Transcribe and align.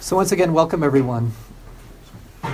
So 0.00 0.14
once 0.14 0.30
again, 0.30 0.52
welcome 0.52 0.84
everyone. 0.84 1.32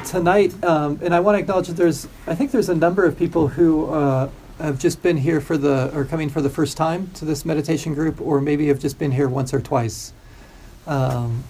Tonight, 0.06 0.65
um, 0.65 0.98
and 1.02 1.15
I 1.15 1.20
want 1.20 1.36
to 1.36 1.41
acknowledge 1.41 1.69
that 1.69 1.77
there's, 1.77 2.09
I 2.27 2.35
think 2.35 2.51
there's 2.52 2.70
a 2.70 2.74
number 2.74 3.05
of 3.05 3.19
people 3.19 3.48
who 3.48 3.86
uh, 3.90 4.30
have 4.59 4.79
just 4.79 5.03
been 5.03 5.19
here 5.19 5.43
for 5.43 5.59
the, 5.59 5.95
or 5.95 6.07
coming 6.07 6.30
for 6.30 6.41
the 6.41 6.49
first 6.49 6.79
time 6.79 7.11
to 7.15 7.27
this 7.27 7.45
meditation 7.45 7.93
group, 7.93 8.19
or 8.19 8.41
maybe 8.41 8.69
have 8.69 8.79
just 8.79 8.99
been 8.99 9.12
here 9.12 9.29
once 9.29 9.53
or 9.53 9.61
twice. 9.61 10.15
Um, 10.87 11.45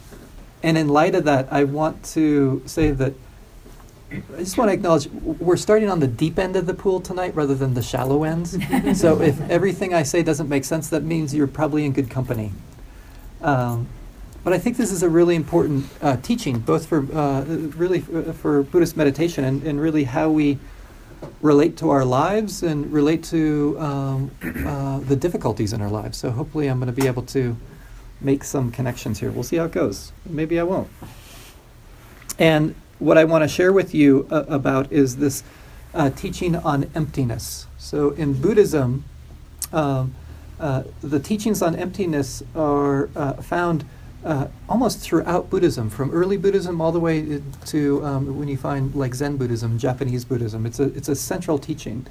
and 0.65 0.77
in 0.77 0.89
light 0.89 1.15
of 1.15 1.25
that, 1.25 1.51
I 1.53 1.63
want 1.63 2.05
to 2.07 2.61
say 2.67 2.91
that 2.91 3.15
I 4.11 4.39
just 4.39 4.59
want 4.59 4.71
to 4.71 4.75
acknowledge 4.75 5.07
we're 5.07 5.57
starting 5.57 5.89
on 5.89 6.01
the 6.01 6.09
deep 6.09 6.41
end 6.41 6.57
of 6.57 6.67
the 6.67 6.75
pool 6.75 7.01
tonight 7.01 7.37
rather 7.37 7.55
than 7.55 7.75
the 7.75 7.83
shallow 7.83 8.25
ends. 8.25 8.59
so 9.01 9.23
if 9.23 9.41
everything 9.49 9.95
I 9.95 10.03
say 10.03 10.25
doesn't 10.25 10.49
make 10.49 10.65
sense, 10.65 10.89
that 10.91 11.05
means 11.05 11.33
you're 11.35 11.47
probably 11.47 11.85
in 11.85 11.93
good 11.93 12.11
company. 12.11 12.53
Um, 13.41 13.87
but 14.45 14.53
I 14.53 14.59
think 14.59 14.77
this 14.77 14.93
is 14.93 15.03
a 15.03 15.09
really 15.09 15.35
important 15.35 15.87
uh, 16.03 16.19
teaching, 16.19 16.59
both 16.59 16.87
for 16.87 16.99
uh, 17.17 17.45
really 17.45 18.05
uh, 18.15 18.33
for 18.35 18.63
Buddhist 18.63 18.95
meditation 18.95 19.43
and, 19.43 19.63
and 19.63 19.81
really 19.81 20.05
how 20.05 20.29
we 20.29 20.59
relate 21.41 21.79
to 21.79 21.89
our 21.89 22.05
lives 22.05 22.63
and 22.63 22.93
relate 22.93 23.25
to 23.25 23.77
um, 23.81 24.31
uh, 24.67 25.01
the 25.01 25.17
difficulties 25.17 25.73
in 25.73 25.81
our 25.81 25.89
lives. 25.89 26.19
So 26.19 26.31
hopefully, 26.31 26.69
I'm 26.69 26.79
going 26.79 26.95
to 26.95 27.01
be 27.01 27.07
able 27.07 27.23
to 27.23 27.57
make 28.21 28.45
some 28.45 28.71
connections 28.71 29.19
here. 29.19 29.31
We'll 29.31 29.45
see 29.45 29.57
how 29.57 29.65
it 29.65 29.73
goes. 29.73 30.13
Maybe 30.27 30.61
I 30.61 30.63
won't. 30.63 30.91
And 32.39 32.75
what 32.99 33.17
I 33.17 33.25
want 33.25 33.43
to 33.45 33.49
share 33.49 33.73
with 33.73 33.95
you 33.95 34.29
uh, 34.31 34.45
about 34.47 34.93
is 34.93 35.17
this 35.17 35.43
uh, 35.95 36.11
teaching 36.11 36.55
on 36.55 36.91
emptiness. 36.95 37.67
So 37.79 38.11
in 38.11 38.35
Buddhism, 38.35 39.05
um, 39.73 40.15
the 40.59 41.21
teachings 41.21 41.63
on 41.63 41.75
emptiness 41.77 42.43
are 42.55 43.09
found 43.43 43.85
uh, 44.25 44.49
almost 44.69 45.01
throughout 45.01 45.51
Buddhism, 45.51 45.91
from 45.91 46.11
early 46.11 46.37
Buddhism 46.37 46.81
all 46.81 46.93
the 46.93 47.01
way 47.01 47.43
to 47.67 48.05
um, 48.05 48.39
when 48.39 48.49
you 48.49 48.57
find 48.57 48.95
like 48.95 49.15
Zen 49.15 49.37
Buddhism, 49.37 49.79
Japanese 49.79 50.25
Buddhism. 50.25 50.65
It's 50.67 50.81
a 50.81 50.85
it's 50.85 51.09
a 51.09 51.15
central 51.15 51.59
teaching, 51.59 52.07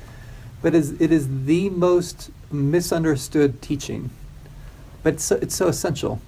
but 0.61 0.75
it 0.75 0.77
is, 0.77 1.01
it 1.01 1.11
is 1.11 1.45
the 1.45 1.69
most 1.69 2.29
misunderstood 2.51 3.61
teaching. 3.61 4.11
But 5.01 5.15
it's 5.15 5.23
so, 5.23 5.35
it's 5.37 5.55
so 5.55 5.67
essential. 5.67 6.21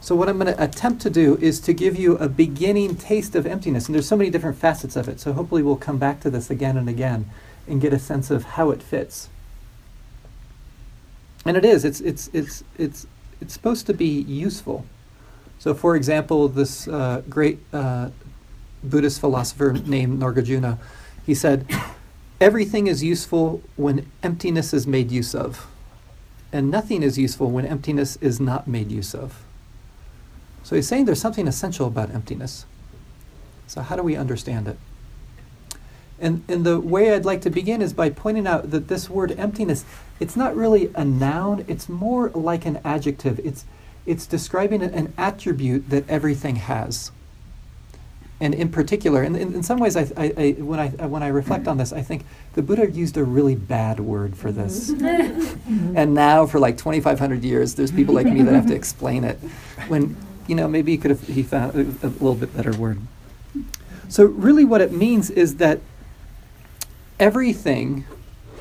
So 0.00 0.16
what 0.16 0.28
I'm 0.28 0.36
going 0.36 0.52
to 0.52 0.62
attempt 0.62 1.00
to 1.02 1.10
do 1.10 1.38
is 1.40 1.60
to 1.60 1.72
give 1.72 1.96
you 1.96 2.16
a 2.16 2.28
beginning 2.28 2.96
taste 2.96 3.36
of 3.36 3.46
emptiness, 3.46 3.86
and 3.86 3.94
there's 3.94 4.08
so 4.08 4.16
many 4.16 4.30
different 4.30 4.58
facets 4.58 4.96
of 4.96 5.08
it. 5.08 5.20
So 5.20 5.32
hopefully 5.32 5.62
we'll 5.62 5.76
come 5.76 5.98
back 5.98 6.20
to 6.22 6.30
this 6.30 6.50
again 6.50 6.76
and 6.76 6.88
again, 6.88 7.30
and 7.68 7.80
get 7.80 7.92
a 7.92 8.00
sense 8.00 8.30
of 8.30 8.42
how 8.42 8.70
it 8.70 8.82
fits. 8.82 9.28
And 11.44 11.56
it 11.56 11.64
is. 11.64 11.84
It's 11.84 12.00
it's 12.00 12.28
it's 12.32 12.64
it's 12.78 13.06
it's 13.42 13.52
supposed 13.52 13.86
to 13.86 13.94
be 13.94 14.06
useful. 14.06 14.86
So, 15.58 15.74
for 15.74 15.96
example, 15.96 16.48
this 16.48 16.88
uh, 16.88 17.22
great 17.28 17.58
uh, 17.72 18.10
Buddhist 18.82 19.20
philosopher 19.20 19.72
named 19.72 20.22
Nagarjuna, 20.22 20.78
he 21.26 21.34
said, 21.34 21.66
"Everything 22.40 22.86
is 22.86 23.02
useful 23.02 23.62
when 23.76 24.10
emptiness 24.22 24.72
is 24.72 24.86
made 24.86 25.10
use 25.10 25.34
of, 25.34 25.66
and 26.52 26.70
nothing 26.70 27.02
is 27.02 27.18
useful 27.18 27.50
when 27.50 27.66
emptiness 27.66 28.16
is 28.20 28.40
not 28.40 28.66
made 28.66 28.90
use 28.90 29.14
of." 29.14 29.44
So 30.62 30.76
he's 30.76 30.86
saying 30.86 31.04
there's 31.04 31.20
something 31.20 31.48
essential 31.48 31.86
about 31.86 32.14
emptiness. 32.14 32.64
So 33.66 33.82
how 33.82 33.96
do 33.96 34.02
we 34.02 34.16
understand 34.16 34.68
it? 34.68 34.78
And, 36.22 36.44
and 36.46 36.64
the 36.64 36.78
way 36.78 37.12
I'd 37.12 37.24
like 37.24 37.40
to 37.42 37.50
begin 37.50 37.82
is 37.82 37.92
by 37.92 38.08
pointing 38.08 38.46
out 38.46 38.70
that 38.70 38.86
this 38.86 39.10
word 39.10 39.32
emptiness, 39.32 39.84
it's 40.20 40.36
not 40.36 40.54
really 40.54 40.92
a 40.94 41.04
noun, 41.04 41.64
it's 41.66 41.88
more 41.88 42.30
like 42.30 42.64
an 42.64 42.80
adjective. 42.84 43.40
It's, 43.40 43.64
it's 44.06 44.24
describing 44.24 44.82
an 44.82 45.12
attribute 45.18 45.90
that 45.90 46.08
everything 46.08 46.56
has. 46.56 47.10
And 48.40 48.54
in 48.54 48.70
particular, 48.70 49.22
and 49.22 49.36
in, 49.36 49.52
in 49.52 49.62
some 49.64 49.78
ways, 49.78 49.96
I, 49.96 50.08
I, 50.16 50.32
I, 50.36 50.50
when, 50.58 50.78
I, 50.78 50.92
uh, 50.96 51.08
when 51.08 51.24
I 51.24 51.28
reflect 51.28 51.66
on 51.66 51.76
this, 51.76 51.92
I 51.92 52.02
think 52.02 52.24
the 52.54 52.62
Buddha 52.62 52.88
used 52.90 53.16
a 53.16 53.24
really 53.24 53.56
bad 53.56 53.98
word 53.98 54.36
for 54.36 54.52
this. 54.52 54.90
and 54.90 56.14
now, 56.14 56.46
for 56.46 56.60
like 56.60 56.76
2,500 56.76 57.42
years, 57.42 57.74
there's 57.74 57.92
people 57.92 58.14
like 58.14 58.26
me 58.26 58.42
that 58.42 58.54
have 58.54 58.66
to 58.66 58.74
explain 58.74 59.24
it. 59.24 59.38
When, 59.88 60.16
you 60.46 60.54
know, 60.54 60.68
maybe 60.68 60.92
he 60.92 60.98
could 60.98 61.12
have 61.12 61.26
he 61.26 61.42
found 61.42 61.74
a, 61.74 62.06
a 62.06 62.10
little 62.10 62.34
bit 62.34 62.56
better 62.56 62.72
word. 62.72 63.00
So, 64.08 64.24
really, 64.24 64.64
what 64.64 64.80
it 64.80 64.92
means 64.92 65.30
is 65.30 65.56
that 65.56 65.80
everything, 67.22 68.04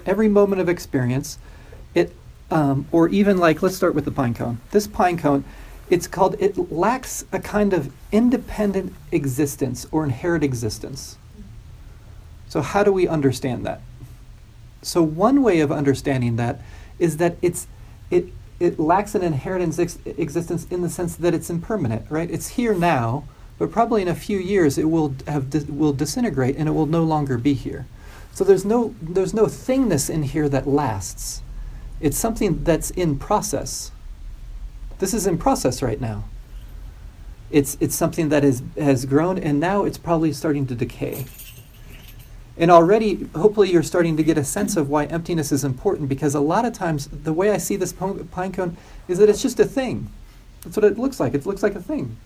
every 0.05 0.29
moment 0.29 0.61
of 0.61 0.69
experience, 0.69 1.39
it, 1.95 2.15
um, 2.51 2.87
or 2.91 3.09
even 3.09 3.39
like, 3.39 3.63
let's 3.63 3.75
start 3.75 3.95
with 3.95 4.05
the 4.05 4.11
pine 4.11 4.35
cone. 4.35 4.59
This 4.69 4.85
pine 4.85 5.17
cone, 5.17 5.43
it's 5.89 6.05
called, 6.05 6.35
it 6.39 6.71
lacks 6.71 7.25
a 7.31 7.39
kind 7.39 7.73
of 7.73 7.91
independent 8.11 8.93
existence 9.11 9.87
or 9.91 10.03
inherent 10.03 10.43
existence. 10.43 11.17
So, 12.49 12.61
how 12.61 12.83
do 12.83 12.93
we 12.93 13.07
understand 13.07 13.65
that? 13.65 13.81
So, 14.83 15.01
one 15.01 15.41
way 15.41 15.59
of 15.61 15.71
understanding 15.71 16.35
that 16.35 16.61
is 16.99 17.17
that 17.17 17.37
it's, 17.41 17.65
it, 18.11 18.27
it 18.59 18.79
lacks 18.79 19.15
an 19.15 19.23
inherent 19.23 19.79
ex- 19.79 19.97
existence 20.05 20.67
in 20.69 20.81
the 20.83 20.89
sense 20.89 21.15
that 21.15 21.33
it's 21.33 21.49
impermanent, 21.49 22.05
right? 22.11 22.29
It's 22.29 22.49
here 22.49 22.75
now, 22.75 23.23
but 23.57 23.71
probably 23.71 24.03
in 24.03 24.07
a 24.07 24.15
few 24.15 24.37
years 24.37 24.77
it 24.77 24.91
will 24.91 25.15
have 25.25 25.51
will 25.67 25.93
disintegrate 25.93 26.57
and 26.57 26.69
it 26.69 26.73
will 26.73 26.85
no 26.85 27.03
longer 27.03 27.39
be 27.39 27.53
here. 27.55 27.87
So 28.33 28.43
there's 28.43 28.65
no 28.65 28.95
there's 29.01 29.33
no 29.33 29.45
thingness 29.45 30.09
in 30.09 30.23
here 30.23 30.47
that 30.49 30.67
lasts. 30.67 31.41
It's 31.99 32.17
something 32.17 32.63
that's 32.63 32.89
in 32.91 33.19
process. 33.19 33.91
This 34.99 35.13
is 35.13 35.27
in 35.27 35.37
process 35.37 35.81
right 35.81 35.99
now. 35.99 36.23
It's 37.49 37.77
it's 37.79 37.95
something 37.95 38.29
that 38.29 38.43
is 38.43 38.63
has 38.77 39.05
grown 39.05 39.37
and 39.37 39.59
now 39.59 39.83
it's 39.83 39.97
probably 39.97 40.31
starting 40.31 40.65
to 40.67 40.75
decay. 40.75 41.25
And 42.57 42.69
already, 42.69 43.27
hopefully, 43.33 43.71
you're 43.71 43.81
starting 43.81 44.17
to 44.17 44.23
get 44.23 44.37
a 44.37 44.43
sense 44.43 44.75
of 44.75 44.89
why 44.89 45.05
emptiness 45.05 45.51
is 45.51 45.63
important 45.63 46.09
because 46.09 46.35
a 46.35 46.39
lot 46.39 46.65
of 46.65 46.73
times, 46.73 47.07
the 47.07 47.33
way 47.33 47.49
I 47.49 47.57
see 47.57 47.75
this 47.75 47.93
pine 47.93 48.51
cone 48.51 48.77
is 49.07 49.17
that 49.17 49.29
it's 49.29 49.41
just 49.41 49.59
a 49.59 49.65
thing. 49.65 50.09
That's 50.61 50.75
what 50.75 50.83
it 50.83 50.99
looks 50.99 51.19
like. 51.19 51.33
It 51.33 51.45
looks 51.45 51.63
like 51.63 51.75
a 51.75 51.81
thing. 51.81 52.17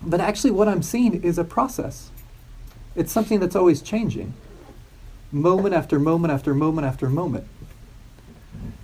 But 0.00 0.20
actually, 0.20 0.50
what 0.50 0.68
I'm 0.68 0.82
seeing 0.82 1.22
is 1.22 1.38
a 1.38 1.44
process. 1.44 2.10
It's 2.96 3.12
something 3.12 3.40
that's 3.40 3.54
always 3.54 3.82
changing 3.82 4.34
moment 5.32 5.74
after 5.74 5.98
moment 5.98 6.32
after 6.32 6.54
moment 6.54 6.86
after 6.86 7.08
moment. 7.08 7.46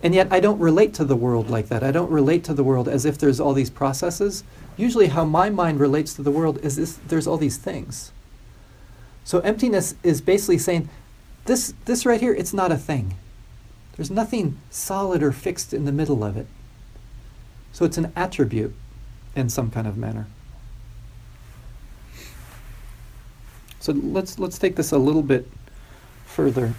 And 0.03 0.15
yet, 0.15 0.33
I 0.33 0.41
don't 0.41 0.59
relate 0.59 0.95
to 0.95 1.05
the 1.05 1.17
world 1.17 1.51
like 1.51 1.69
that. 1.69 1.83
I 1.83 1.91
don't 1.91 2.11
relate 2.11 2.45
to 2.45 2.55
the 2.55 2.63
world 2.63 2.89
as 2.89 3.05
if 3.05 3.19
there's 3.19 3.41
all 3.41 3.53
these 3.53 3.71
processes. 3.71 4.45
Usually, 4.77 5.09
how 5.09 5.25
my 5.25 5.51
mind 5.51 5.81
relates 5.81 6.15
to 6.15 6.23
the 6.23 6.31
world 6.31 6.59
is 6.63 6.77
this 6.77 6.99
there's 7.09 7.27
all 7.27 7.37
these 7.37 7.57
things. 7.57 8.13
So, 9.25 9.41
emptiness 9.41 9.97
is 10.03 10.21
basically 10.21 10.59
saying, 10.59 10.89
this, 11.47 11.75
this 11.85 12.07
right 12.07 12.21
here, 12.21 12.33
it's 12.33 12.55
not 12.55 12.71
a 12.71 12.77
thing. 12.77 13.17
There's 13.97 14.11
nothing 14.11 14.59
solid 14.71 15.23
or 15.23 15.33
fixed 15.33 15.75
in 15.75 15.85
the 15.85 15.93
middle 15.93 16.23
of 16.23 16.37
it. 16.37 16.47
So, 17.73 17.85
it's 17.85 17.99
an 17.99 18.13
attribute 18.15 18.75
in 19.35 19.49
some 19.49 19.71
kind 19.71 19.87
of 19.87 19.97
manner. 19.97 20.29
So, 23.81 23.93
let's, 23.93 24.39
let's 24.39 24.59
take 24.59 24.77
this 24.77 24.93
a 24.93 24.99
little 24.99 25.23
bit 25.23 25.51
further. 26.39 26.73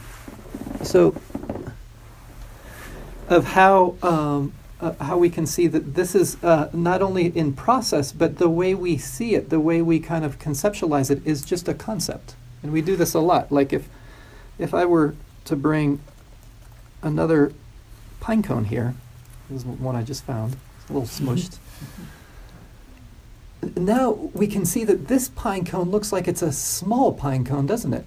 So, 0.84 1.14
of 3.28 3.44
how 3.44 3.96
um, 4.02 4.54
uh, 4.80 4.94
how 5.04 5.18
we 5.18 5.30
can 5.30 5.46
see 5.46 5.68
that 5.68 5.96
this 5.96 6.16
is 6.16 6.42
uh, 6.42 6.70
not 6.72 7.02
only 7.02 7.26
in 7.26 7.52
process, 7.52 8.14
but 8.14 8.38
the 8.38 8.50
way 8.50 8.74
we 8.74 8.98
see 8.98 9.36
it, 9.36 9.50
the 9.50 9.60
way 9.60 9.82
we 9.82 10.00
kind 10.00 10.24
of 10.24 10.40
conceptualize 10.40 11.12
it, 11.12 11.22
is 11.26 11.44
just 11.44 11.68
a 11.68 11.74
concept, 11.74 12.36
and 12.64 12.72
we 12.72 12.82
do 12.82 12.96
this 12.96 13.14
a 13.14 13.20
lot. 13.20 13.52
Like 13.52 13.74
if 13.74 13.90
if 14.58 14.74
I 14.74 14.86
were 14.86 15.14
to 15.44 15.58
bring 15.58 16.00
another 17.02 17.52
pine 18.22 18.42
cone 18.42 18.64
here, 18.64 18.96
this 19.50 19.64
is 19.64 19.66
one 19.66 19.98
I 19.98 20.04
just 20.04 20.24
found, 20.24 20.56
it's 20.80 20.90
a 20.90 20.94
little 20.94 21.10
smushed. 21.10 21.58
now 23.76 24.12
we 24.12 24.48
can 24.48 24.66
see 24.66 24.86
that 24.86 25.10
this 25.10 25.28
pine 25.28 25.66
cone 25.66 25.90
looks 25.90 26.14
like 26.14 26.30
it's 26.30 26.42
a 26.42 26.54
small 26.54 27.12
pine 27.12 27.44
cone, 27.44 27.66
doesn't 27.66 27.94
it? 27.94 28.06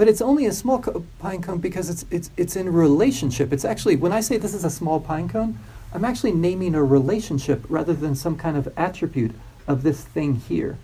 But 0.00 0.08
it's 0.08 0.22
only 0.22 0.46
a 0.46 0.52
small 0.52 0.78
co- 0.78 1.04
pine 1.18 1.42
cone 1.42 1.58
because 1.58 1.90
it's, 1.90 2.06
it's, 2.10 2.30
it's 2.38 2.56
in 2.56 2.72
relationship. 2.72 3.52
It's 3.52 3.66
actually, 3.66 3.96
when 3.96 4.12
I 4.12 4.22
say 4.22 4.38
this 4.38 4.54
is 4.54 4.64
a 4.64 4.70
small 4.70 4.98
pine 4.98 5.28
cone, 5.28 5.58
I'm 5.92 6.06
actually 6.06 6.32
naming 6.32 6.74
a 6.74 6.82
relationship 6.82 7.66
rather 7.68 7.92
than 7.92 8.14
some 8.14 8.38
kind 8.38 8.56
of 8.56 8.72
attribute 8.78 9.32
of 9.68 9.82
this 9.82 10.02
thing 10.02 10.36
here. 10.36 10.78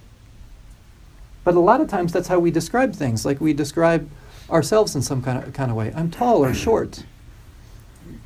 But 1.44 1.54
a 1.54 1.60
lot 1.60 1.80
of 1.80 1.88
times 1.88 2.12
that's 2.12 2.28
how 2.28 2.38
we 2.38 2.50
describe 2.50 2.94
things, 2.94 3.24
like 3.24 3.40
we 3.40 3.54
describe 3.54 4.06
ourselves 4.50 4.94
in 4.94 5.00
some 5.00 5.22
kind 5.22 5.42
of, 5.42 5.50
kind 5.54 5.70
of 5.70 5.78
way. 5.78 5.94
I'm 5.96 6.10
tall 6.10 6.44
or 6.44 6.52
short. 6.52 7.04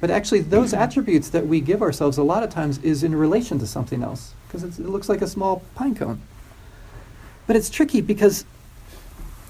But 0.00 0.10
actually, 0.10 0.40
those 0.40 0.75
attributes 0.75 1.28
that 1.31 1.46
we 1.46 1.60
give 1.60 1.82
ourselves 1.82 2.19
a 2.19 2.25
lot 2.25 2.42
of 2.42 2.50
times 2.50 2.78
is 2.78 3.04
in 3.04 3.14
relation 3.14 3.60
to 3.60 3.66
something 3.69 4.02
else 4.02 4.34
because 4.48 4.64
it 4.64 4.76
looks 4.81 5.08
like 5.08 5.22
a 5.22 5.28
small 5.28 5.62
pine 5.76 5.94
cone. 5.94 6.20
But 7.46 7.54
it's 7.54 7.70
tricky 7.70 8.00
because 8.00 8.44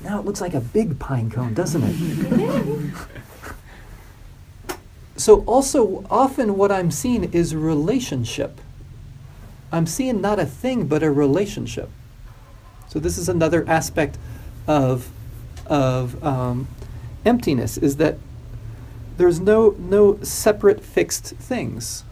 now 0.02 0.18
it 0.18 0.24
looks 0.24 0.40
like 0.40 0.54
a 0.54 0.60
big 0.60 0.98
pine 0.98 1.30
cone, 1.30 1.54
doesn't 1.54 1.82
it? 1.84 2.94
so, 5.16 5.40
also, 5.44 6.04
often 6.10 6.56
what 6.56 6.72
I'm 6.72 6.90
seeing 6.90 7.32
is 7.32 7.54
relationship. 7.54 8.60
I'm 9.72 9.86
seeing 9.86 10.20
not 10.20 10.38
a 10.38 10.46
thing 10.46 10.86
but 10.86 11.02
a 11.02 11.10
relationship. 11.10 11.90
So 12.88 12.98
this 12.98 13.18
is 13.18 13.28
another 13.28 13.64
aspect 13.68 14.18
of 14.66 15.10
of 15.66 16.22
um, 16.24 16.66
emptiness 17.24 17.78
is 17.78 17.96
that 17.96 18.18
there's 19.16 19.38
no 19.38 19.76
no 19.78 20.20
separate 20.22 20.82
fixed 20.82 21.36
things, 21.36 22.02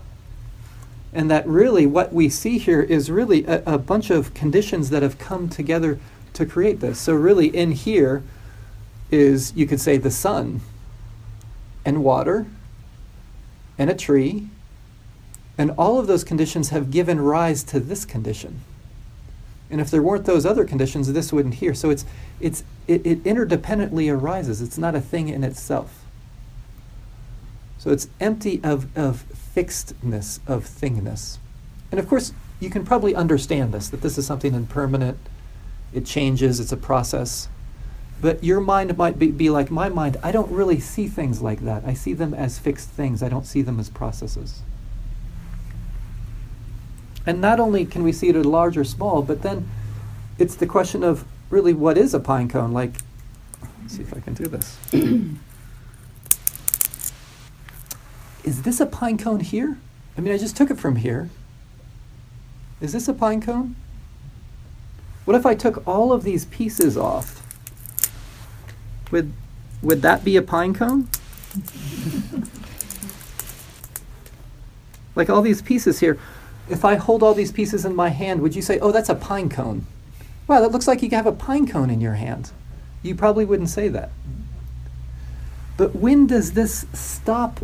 and 1.12 1.28
that 1.30 1.46
really 1.48 1.84
what 1.84 2.12
we 2.12 2.28
see 2.28 2.58
here 2.58 2.80
is 2.80 3.10
really 3.10 3.44
a, 3.46 3.62
a 3.64 3.78
bunch 3.78 4.10
of 4.10 4.34
conditions 4.34 4.90
that 4.90 5.02
have 5.02 5.18
come 5.18 5.48
together 5.48 5.98
to 6.38 6.46
create 6.46 6.80
this. 6.80 6.98
So 6.98 7.14
really, 7.14 7.54
in 7.54 7.72
here 7.72 8.22
is 9.10 9.52
you 9.54 9.66
could 9.66 9.80
say 9.80 9.96
the 9.96 10.10
sun 10.10 10.60
and 11.84 12.02
water 12.02 12.46
and 13.76 13.90
a 13.90 13.94
tree 13.94 14.48
and 15.56 15.72
all 15.72 15.98
of 15.98 16.06
those 16.06 16.22
conditions 16.22 16.68
have 16.70 16.90
given 16.90 17.20
rise 17.20 17.64
to 17.64 17.80
this 17.80 18.04
condition. 18.04 18.60
And 19.70 19.80
if 19.80 19.90
there 19.90 20.00
weren't 20.00 20.24
those 20.24 20.46
other 20.46 20.64
conditions, 20.64 21.12
this 21.12 21.32
wouldn't 21.32 21.54
here. 21.54 21.74
So 21.74 21.90
it's, 21.90 22.06
it's, 22.40 22.62
it, 22.86 23.04
it 23.04 23.24
interdependently 23.24 24.10
arises. 24.10 24.62
It's 24.62 24.78
not 24.78 24.94
a 24.94 25.00
thing 25.00 25.28
in 25.28 25.42
itself. 25.42 26.04
So 27.78 27.90
it's 27.90 28.08
empty 28.20 28.60
of, 28.62 28.96
of 28.96 29.24
fixedness, 29.54 30.40
of 30.46 30.64
thingness. 30.64 31.38
And 31.90 31.98
of 31.98 32.08
course, 32.08 32.32
you 32.60 32.70
can 32.70 32.84
probably 32.84 33.14
understand 33.14 33.74
this, 33.74 33.88
that 33.88 34.00
this 34.00 34.16
is 34.16 34.26
something 34.26 34.54
impermanent, 34.54 35.18
it 35.92 36.04
changes, 36.06 36.60
it's 36.60 36.72
a 36.72 36.76
process. 36.76 37.48
But 38.20 38.42
your 38.42 38.60
mind 38.60 38.96
might 38.98 39.18
be, 39.18 39.30
be 39.30 39.48
like 39.48 39.70
my 39.70 39.88
mind. 39.88 40.16
I 40.22 40.32
don't 40.32 40.50
really 40.50 40.80
see 40.80 41.06
things 41.06 41.40
like 41.40 41.60
that. 41.60 41.84
I 41.86 41.94
see 41.94 42.14
them 42.14 42.34
as 42.34 42.58
fixed 42.58 42.88
things, 42.90 43.22
I 43.22 43.28
don't 43.28 43.46
see 43.46 43.62
them 43.62 43.78
as 43.78 43.88
processes. 43.88 44.62
And 47.26 47.40
not 47.40 47.60
only 47.60 47.84
can 47.84 48.02
we 48.02 48.12
see 48.12 48.28
it 48.28 48.36
at 48.36 48.46
large 48.46 48.76
or 48.76 48.84
small, 48.84 49.22
but 49.22 49.42
then 49.42 49.68
it's 50.38 50.54
the 50.54 50.66
question 50.66 51.04
of 51.04 51.24
really 51.50 51.74
what 51.74 51.98
is 51.98 52.14
a 52.14 52.20
pine 52.20 52.48
cone? 52.48 52.72
Like, 52.72 52.94
let's 53.82 53.96
see 53.96 54.02
if 54.02 54.14
I 54.16 54.20
can 54.20 54.34
do 54.34 54.44
this. 54.44 54.78
is 58.44 58.62
this 58.62 58.80
a 58.80 58.86
pine 58.86 59.18
cone 59.18 59.40
here? 59.40 59.78
I 60.16 60.20
mean, 60.20 60.32
I 60.32 60.38
just 60.38 60.56
took 60.56 60.70
it 60.70 60.78
from 60.78 60.96
here. 60.96 61.28
Is 62.80 62.92
this 62.92 63.08
a 63.08 63.14
pine 63.14 63.40
cone? 63.40 63.76
What 65.28 65.36
if 65.36 65.44
I 65.44 65.54
took 65.54 65.86
all 65.86 66.10
of 66.10 66.24
these 66.24 66.46
pieces 66.46 66.96
off? 66.96 67.46
Would, 69.10 69.30
would 69.82 70.00
that 70.00 70.24
be 70.24 70.38
a 70.38 70.42
pine 70.42 70.72
cone? 70.72 71.06
like 75.14 75.28
all 75.28 75.42
these 75.42 75.60
pieces 75.60 76.00
here 76.00 76.18
if 76.70 76.82
I 76.82 76.94
hold 76.94 77.22
all 77.22 77.34
these 77.34 77.52
pieces 77.52 77.84
in 77.84 77.94
my 77.94 78.08
hand, 78.08 78.40
would 78.40 78.56
you 78.56 78.62
say, 78.62 78.78
oh, 78.78 78.90
that's 78.90 79.10
a 79.10 79.14
pine 79.14 79.50
cone? 79.50 79.84
Wow, 80.46 80.62
that 80.62 80.72
looks 80.72 80.88
like 80.88 81.02
you 81.02 81.10
have 81.10 81.26
a 81.26 81.32
pine 81.32 81.66
cone 81.66 81.90
in 81.90 82.00
your 82.00 82.14
hand. 82.14 82.50
You 83.02 83.14
probably 83.14 83.44
wouldn't 83.44 83.68
say 83.68 83.88
that. 83.88 84.08
But 85.76 85.94
when 85.94 86.26
does 86.26 86.54
this 86.54 86.86
stop? 86.94 87.60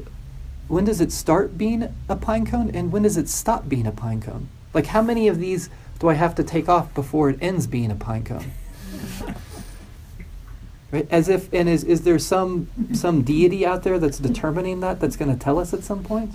When 0.68 0.84
does 0.84 1.00
it 1.00 1.12
start 1.12 1.56
being 1.56 1.94
a 2.10 2.16
pine 2.16 2.44
cone 2.44 2.70
and 2.74 2.92
when 2.92 3.04
does 3.04 3.16
it 3.16 3.30
stop 3.30 3.70
being 3.70 3.86
a 3.86 3.90
pine 3.90 4.20
cone? 4.20 4.48
Like, 4.74 4.86
how 4.86 5.00
many 5.00 5.28
of 5.28 5.38
these 5.38 5.70
do 5.98 6.08
I 6.08 6.14
have 6.14 6.34
to 6.36 6.44
take 6.44 6.68
off 6.68 6.92
before 6.94 7.30
it 7.30 7.38
ends 7.40 7.66
being 7.66 7.90
a 7.90 7.94
pine 7.94 8.24
cone? 8.24 8.52
right? 10.94 11.08
As 11.10 11.28
if, 11.28 11.52
and 11.52 11.68
is, 11.68 11.82
is 11.84 12.02
there 12.02 12.18
some, 12.18 12.68
some 12.92 13.22
deity 13.22 13.66
out 13.66 13.82
there 13.82 13.98
that's 13.98 14.18
determining 14.18 14.80
that, 14.80 15.00
that's 15.00 15.16
going 15.16 15.32
to 15.32 15.38
tell 15.38 15.58
us 15.58 15.74
at 15.74 15.82
some 15.82 16.04
point? 16.04 16.32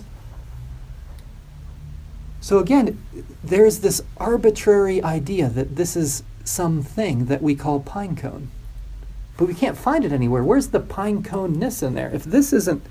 So 2.42 2.58
again, 2.58 3.02
there's 3.42 3.80
this 3.80 4.02
arbitrary 4.16 5.02
idea 5.02 5.48
that 5.48 5.76
this 5.76 5.96
is 5.96 6.22
something 6.44 7.26
that 7.26 7.42
we 7.42 7.54
call 7.54 7.80
pine 7.80 8.16
cone. 8.16 8.50
But 9.36 9.48
we 9.48 9.54
can't 9.54 9.78
find 9.78 10.04
it 10.04 10.12
anywhere. 10.12 10.42
Where's 10.42 10.68
the 10.68 10.80
pine 10.80 11.22
cone 11.22 11.58
ness 11.58 11.82
in 11.82 11.94
there? 11.94 12.10
If 12.12 12.24
this 12.24 12.52
isn't 12.52 12.82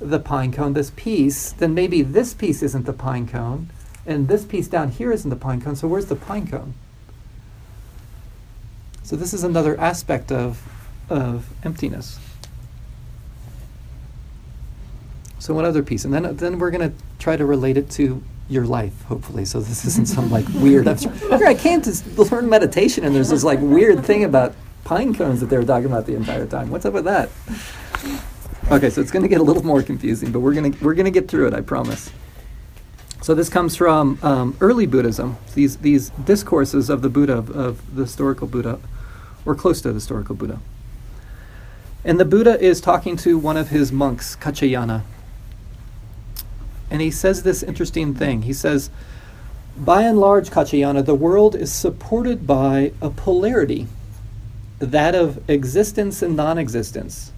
the 0.00 0.18
pine 0.18 0.50
cone, 0.50 0.72
this 0.72 0.90
piece, 0.96 1.52
then 1.52 1.74
maybe 1.74 2.02
this 2.02 2.34
piece 2.34 2.62
isn't 2.62 2.86
the 2.86 2.92
pine 2.92 3.28
cone, 3.28 3.70
and 4.06 4.28
this 4.28 4.44
piece 4.44 4.68
down 4.68 4.90
here 4.90 5.12
isn't 5.12 5.28
the 5.28 5.36
pine 5.36 5.60
cone, 5.60 5.76
so 5.76 5.88
where's 5.88 6.06
the 6.06 6.16
pine 6.16 6.46
cone? 6.46 6.74
So 9.02 9.16
this 9.16 9.34
is 9.34 9.42
another 9.42 9.78
aspect 9.80 10.30
of, 10.30 10.62
of 11.08 11.48
emptiness. 11.64 12.18
So 15.38 15.54
one 15.54 15.64
other 15.64 15.82
piece, 15.82 16.04
and 16.04 16.12
then 16.12 16.36
then 16.36 16.58
we're 16.58 16.70
going 16.70 16.90
to 16.90 16.96
try 17.18 17.36
to 17.36 17.46
relate 17.46 17.76
it 17.76 17.90
to 17.92 18.22
your 18.48 18.66
life, 18.66 19.02
hopefully. 19.04 19.44
So 19.46 19.60
this 19.60 19.84
isn't 19.86 20.06
some 20.06 20.30
like 20.30 20.46
weird. 20.54 20.86
Here 20.86 21.46
I 21.46 21.54
came 21.54 21.80
to 21.82 22.22
learn 22.22 22.48
meditation, 22.48 23.04
and 23.04 23.14
there's 23.14 23.30
this 23.30 23.42
like 23.42 23.58
weird 23.60 24.04
thing 24.04 24.24
about 24.24 24.54
pine 24.84 25.14
cones 25.14 25.40
that 25.40 25.46
they 25.46 25.56
were 25.56 25.64
talking 25.64 25.86
about 25.86 26.06
the 26.06 26.14
entire 26.14 26.46
time. 26.46 26.70
What's 26.70 26.84
up 26.84 26.92
with 26.92 27.04
that? 27.04 27.30
Okay, 28.70 28.90
so 28.90 29.00
it's 29.00 29.10
going 29.10 29.22
to 29.22 29.28
get 29.28 29.40
a 29.40 29.42
little 29.42 29.64
more 29.64 29.82
confusing, 29.82 30.30
but 30.30 30.40
we're 30.40 30.54
going 30.54 30.72
to 30.72 30.84
we're 30.84 30.94
going 30.94 31.06
to 31.06 31.10
get 31.10 31.28
through 31.28 31.48
it. 31.48 31.54
I 31.54 31.62
promise. 31.62 32.10
So 33.22 33.34
this 33.34 33.48
comes 33.48 33.76
from 33.76 34.18
um, 34.22 34.56
early 34.60 34.86
Buddhism. 34.86 35.36
These 35.54 35.78
these 35.78 36.10
discourses 36.10 36.88
of 36.88 37.02
the 37.02 37.10
Buddha 37.10 37.34
of, 37.34 37.94
the 37.94 38.02
historical 38.02 38.46
Buddha, 38.46 38.78
or 39.44 39.54
close 39.54 39.80
to 39.82 39.88
the 39.88 39.94
historical 39.94 40.34
Buddha. 40.34 40.58
And 42.02 42.18
the 42.18 42.24
Buddha 42.24 42.58
is 42.58 42.80
talking 42.80 43.16
to 43.18 43.36
one 43.36 43.58
of 43.58 43.68
his 43.68 43.92
monks, 43.92 44.34
Kaccayana, 44.36 45.02
and 46.90 47.02
he 47.02 47.10
says 47.10 47.42
this 47.42 47.62
interesting 47.62 48.14
thing. 48.14 48.42
He 48.42 48.54
says, 48.54 48.90
by 49.76 50.02
and 50.02 50.18
large, 50.18 50.50
Kaccayana, 50.50 51.04
the 51.04 51.14
world 51.14 51.54
is 51.54 51.72
supported 51.72 52.46
by 52.46 52.92
a 53.00 53.10
polarity, 53.10 53.86
that 54.78 55.14
of 55.14 55.48
existence 55.48 56.22
and 56.22 56.36
non 56.36 56.58
existence. 56.58 57.32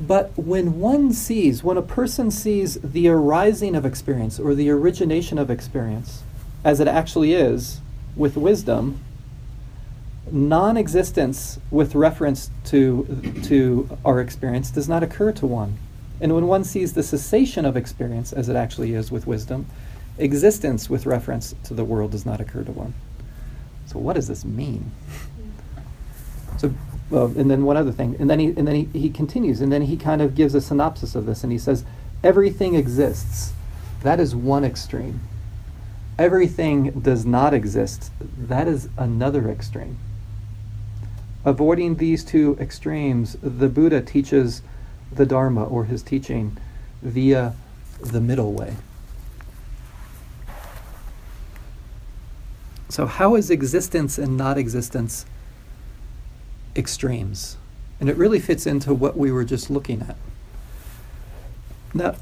But 0.00 0.36
when 0.38 0.78
one 0.78 1.12
sees, 1.12 1.64
when 1.64 1.76
a 1.76 1.82
person 1.82 2.30
sees 2.30 2.74
the 2.80 3.08
arising 3.08 3.74
of 3.74 3.84
experience 3.84 4.38
or 4.38 4.54
the 4.54 4.70
origination 4.70 5.38
of 5.38 5.50
experience, 5.50 6.22
as 6.64 6.80
it 6.80 6.88
actually 6.88 7.32
is, 7.32 7.80
with 8.16 8.36
wisdom, 8.36 9.00
non 10.30 10.76
existence 10.76 11.58
with 11.70 11.94
reference 11.94 12.50
to, 12.66 13.06
to 13.44 13.98
our 14.04 14.20
experience 14.20 14.70
does 14.70 14.88
not 14.88 15.02
occur 15.02 15.32
to 15.32 15.46
one. 15.46 15.78
And 16.20 16.34
when 16.34 16.46
one 16.46 16.64
sees 16.64 16.94
the 16.94 17.02
cessation 17.02 17.64
of 17.64 17.76
experience, 17.76 18.32
as 18.32 18.48
it 18.48 18.56
actually 18.56 18.94
is 18.94 19.10
with 19.10 19.26
wisdom, 19.26 19.66
existence 20.18 20.90
with 20.90 21.06
reference 21.06 21.54
to 21.64 21.74
the 21.74 21.84
world 21.84 22.10
does 22.10 22.26
not 22.26 22.40
occur 22.40 22.64
to 22.64 22.72
one. 22.72 22.94
So, 23.86 23.98
what 23.98 24.14
does 24.14 24.28
this 24.28 24.44
mean? 24.44 24.90
So, 26.58 26.74
well, 27.10 27.26
and 27.36 27.50
then 27.50 27.64
one 27.64 27.76
other 27.76 27.92
thing, 27.92 28.16
and 28.18 28.28
then 28.28 28.38
he 28.38 28.46
and 28.48 28.68
then 28.68 28.74
he, 28.74 28.98
he 28.98 29.10
continues, 29.10 29.60
and 29.60 29.72
then 29.72 29.82
he 29.82 29.96
kind 29.96 30.20
of 30.20 30.34
gives 30.34 30.54
a 30.54 30.60
synopsis 30.60 31.14
of 31.14 31.26
this, 31.26 31.42
and 31.42 31.52
he 31.52 31.58
says, 31.58 31.84
everything 32.22 32.74
exists. 32.74 33.52
That 34.02 34.20
is 34.20 34.34
one 34.34 34.64
extreme. 34.64 35.20
Everything 36.18 37.00
does 37.00 37.24
not 37.24 37.54
exist. 37.54 38.10
That 38.20 38.68
is 38.68 38.88
another 38.96 39.48
extreme. 39.48 39.98
Avoiding 41.44 41.96
these 41.96 42.24
two 42.24 42.56
extremes, 42.60 43.36
the 43.40 43.68
Buddha 43.68 44.00
teaches 44.00 44.62
the 45.12 45.24
Dharma 45.24 45.64
or 45.64 45.84
his 45.84 46.02
teaching 46.02 46.56
via 47.02 47.54
the 48.00 48.20
middle 48.20 48.52
way. 48.52 48.76
So, 52.88 53.06
how 53.06 53.36
is 53.36 53.50
existence 53.50 54.18
and 54.18 54.36
not 54.36 54.58
existence 54.58 55.24
extremes? 56.78 57.56
And 58.00 58.08
it 58.08 58.16
really 58.16 58.38
fits 58.38 58.66
into 58.66 58.94
what 58.94 59.16
we 59.16 59.32
were 59.32 59.44
just 59.44 59.68
looking 59.68 60.02
at. 60.02 60.16
Now, 61.92 62.14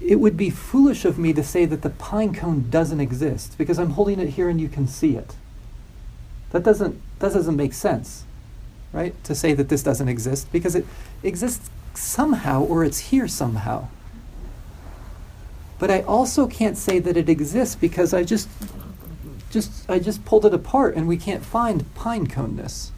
it 0.00 0.16
would 0.16 0.36
be 0.36 0.50
foolish 0.50 1.04
of 1.04 1.18
me 1.18 1.32
to 1.32 1.42
say 1.42 1.64
that 1.64 1.82
the 1.82 1.90
pine 1.90 2.34
cone 2.34 2.68
doesn't 2.70 3.00
exist 3.00 3.56
because 3.58 3.78
I'm 3.78 3.90
holding 3.90 4.20
it 4.20 4.30
here 4.30 4.48
and 4.48 4.60
you 4.60 4.68
can 4.68 4.86
see 4.86 5.16
it. 5.16 5.34
That 6.50 6.62
doesn't, 6.62 7.00
that 7.18 7.32
doesn't 7.32 7.56
make 7.56 7.72
sense, 7.72 8.24
right? 8.92 9.12
To 9.24 9.34
say 9.34 9.54
that 9.54 9.68
this 9.68 9.82
doesn't 9.82 10.08
exist 10.08 10.52
because 10.52 10.74
it 10.74 10.86
exists 11.22 11.70
somehow 11.94 12.62
or 12.62 12.84
it's 12.84 12.98
here 13.10 13.26
somehow. 13.26 13.88
But 15.78 15.90
I 15.90 16.02
also 16.02 16.46
can't 16.46 16.76
say 16.76 16.98
that 16.98 17.16
it 17.16 17.28
exists 17.28 17.76
because 17.76 18.12
I 18.12 18.24
just 18.24 18.48
just 19.50 19.88
I 19.88 19.98
just 19.98 20.24
pulled 20.24 20.44
it 20.44 20.52
apart 20.52 20.94
and 20.94 21.08
we 21.08 21.16
can't 21.16 21.44
find 21.44 21.92
pine 21.94 22.26
coneness. 22.26 22.92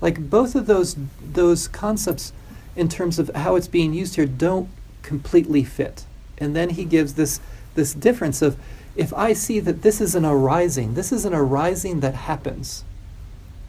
Like 0.00 0.30
both 0.30 0.54
of 0.54 0.66
those 0.66 0.96
those 1.20 1.68
concepts 1.68 2.32
in 2.74 2.88
terms 2.88 3.18
of 3.18 3.30
how 3.34 3.56
it's 3.56 3.68
being 3.68 3.94
used 3.94 4.16
here 4.16 4.26
don't 4.26 4.68
completely 5.02 5.64
fit. 5.64 6.04
And 6.38 6.54
then 6.54 6.70
he 6.70 6.84
gives 6.84 7.14
this 7.14 7.40
this 7.74 7.94
difference 7.94 8.42
of 8.42 8.56
if 8.94 9.12
I 9.14 9.32
see 9.32 9.60
that 9.60 9.82
this 9.82 10.00
is 10.00 10.14
an 10.14 10.24
arising, 10.24 10.94
this 10.94 11.12
is 11.12 11.24
an 11.24 11.34
arising 11.34 12.00
that 12.00 12.14
happens. 12.14 12.84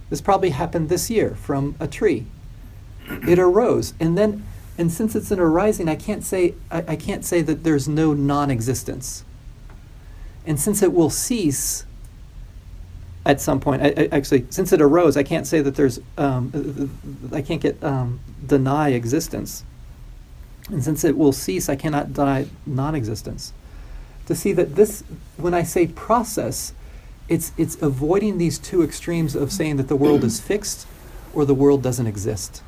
This 0.10 0.22
probably 0.22 0.52
happened 0.52 0.88
this 0.88 1.10
year 1.10 1.36
from 1.36 1.76
a 1.80 1.88
tree. 1.88 2.26
It 3.28 3.40
arose 3.40 3.94
and 4.00 4.18
then 4.18 4.46
and 4.78 4.92
since 4.92 5.16
it's 5.16 5.32
an 5.32 5.40
arising, 5.40 5.90
I 5.90 5.96
can't 5.96 6.24
say 6.24 6.54
I, 6.70 6.84
I 6.90 6.96
can't 6.96 7.26
say 7.26 7.42
that 7.42 7.64
there's 7.64 7.88
no 7.88 8.14
non-existence. 8.14 9.24
And 10.46 10.60
since 10.60 10.82
it 10.82 10.94
will 10.94 11.10
cease 11.10 11.86
at 13.28 13.42
some 13.42 13.60
point, 13.60 13.82
I, 13.82 13.88
I, 13.88 14.10
actually, 14.14 14.46
since 14.50 14.72
it 14.72 14.82
arose, 14.82 15.18
I 15.18 15.24
can't 15.24 15.46
say 15.46 15.60
that 15.62 15.76
there's, 15.76 16.00
um, 16.18 16.90
I 17.34 17.42
can't 17.42 17.62
get 17.62 17.84
um, 17.84 18.22
deny 18.46 18.90
existence. 18.92 19.66
And 20.70 20.82
since 20.82 21.04
it 21.04 21.18
will 21.18 21.34
cease, 21.34 21.68
I 21.68 21.76
cannot 21.76 22.14
deny 22.14 22.48
non 22.66 22.96
existence. 22.96 23.52
To 24.28 24.36
see 24.36 24.54
that 24.54 24.76
this, 24.76 25.04
when 25.36 25.54
I 25.54 25.64
say 25.64 25.88
process, 25.88 26.72
it's, 27.28 27.52
it's 27.58 27.76
avoiding 27.82 28.38
these 28.38 28.58
two 28.58 28.82
extremes 28.82 29.36
of 29.36 29.52
saying 29.52 29.76
that 29.76 29.90
the 29.90 29.98
world 29.98 30.24
is 30.24 30.40
fixed 30.52 30.88
or 31.34 31.44
the 31.44 31.54
world 31.54 31.84
doesn't 31.84 32.08
exist. 32.08 32.64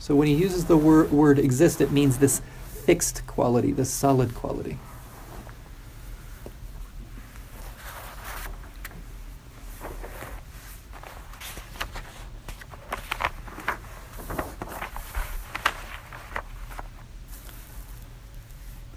So 0.00 0.16
when 0.16 0.26
he 0.26 0.34
uses 0.34 0.64
the 0.64 0.76
wor- 0.76 1.04
word 1.04 1.38
exist, 1.38 1.80
it 1.80 1.92
means 1.92 2.18
this 2.18 2.42
fixed 2.66 3.24
quality, 3.28 3.70
this 3.70 3.90
solid 3.90 4.34
quality. 4.34 4.78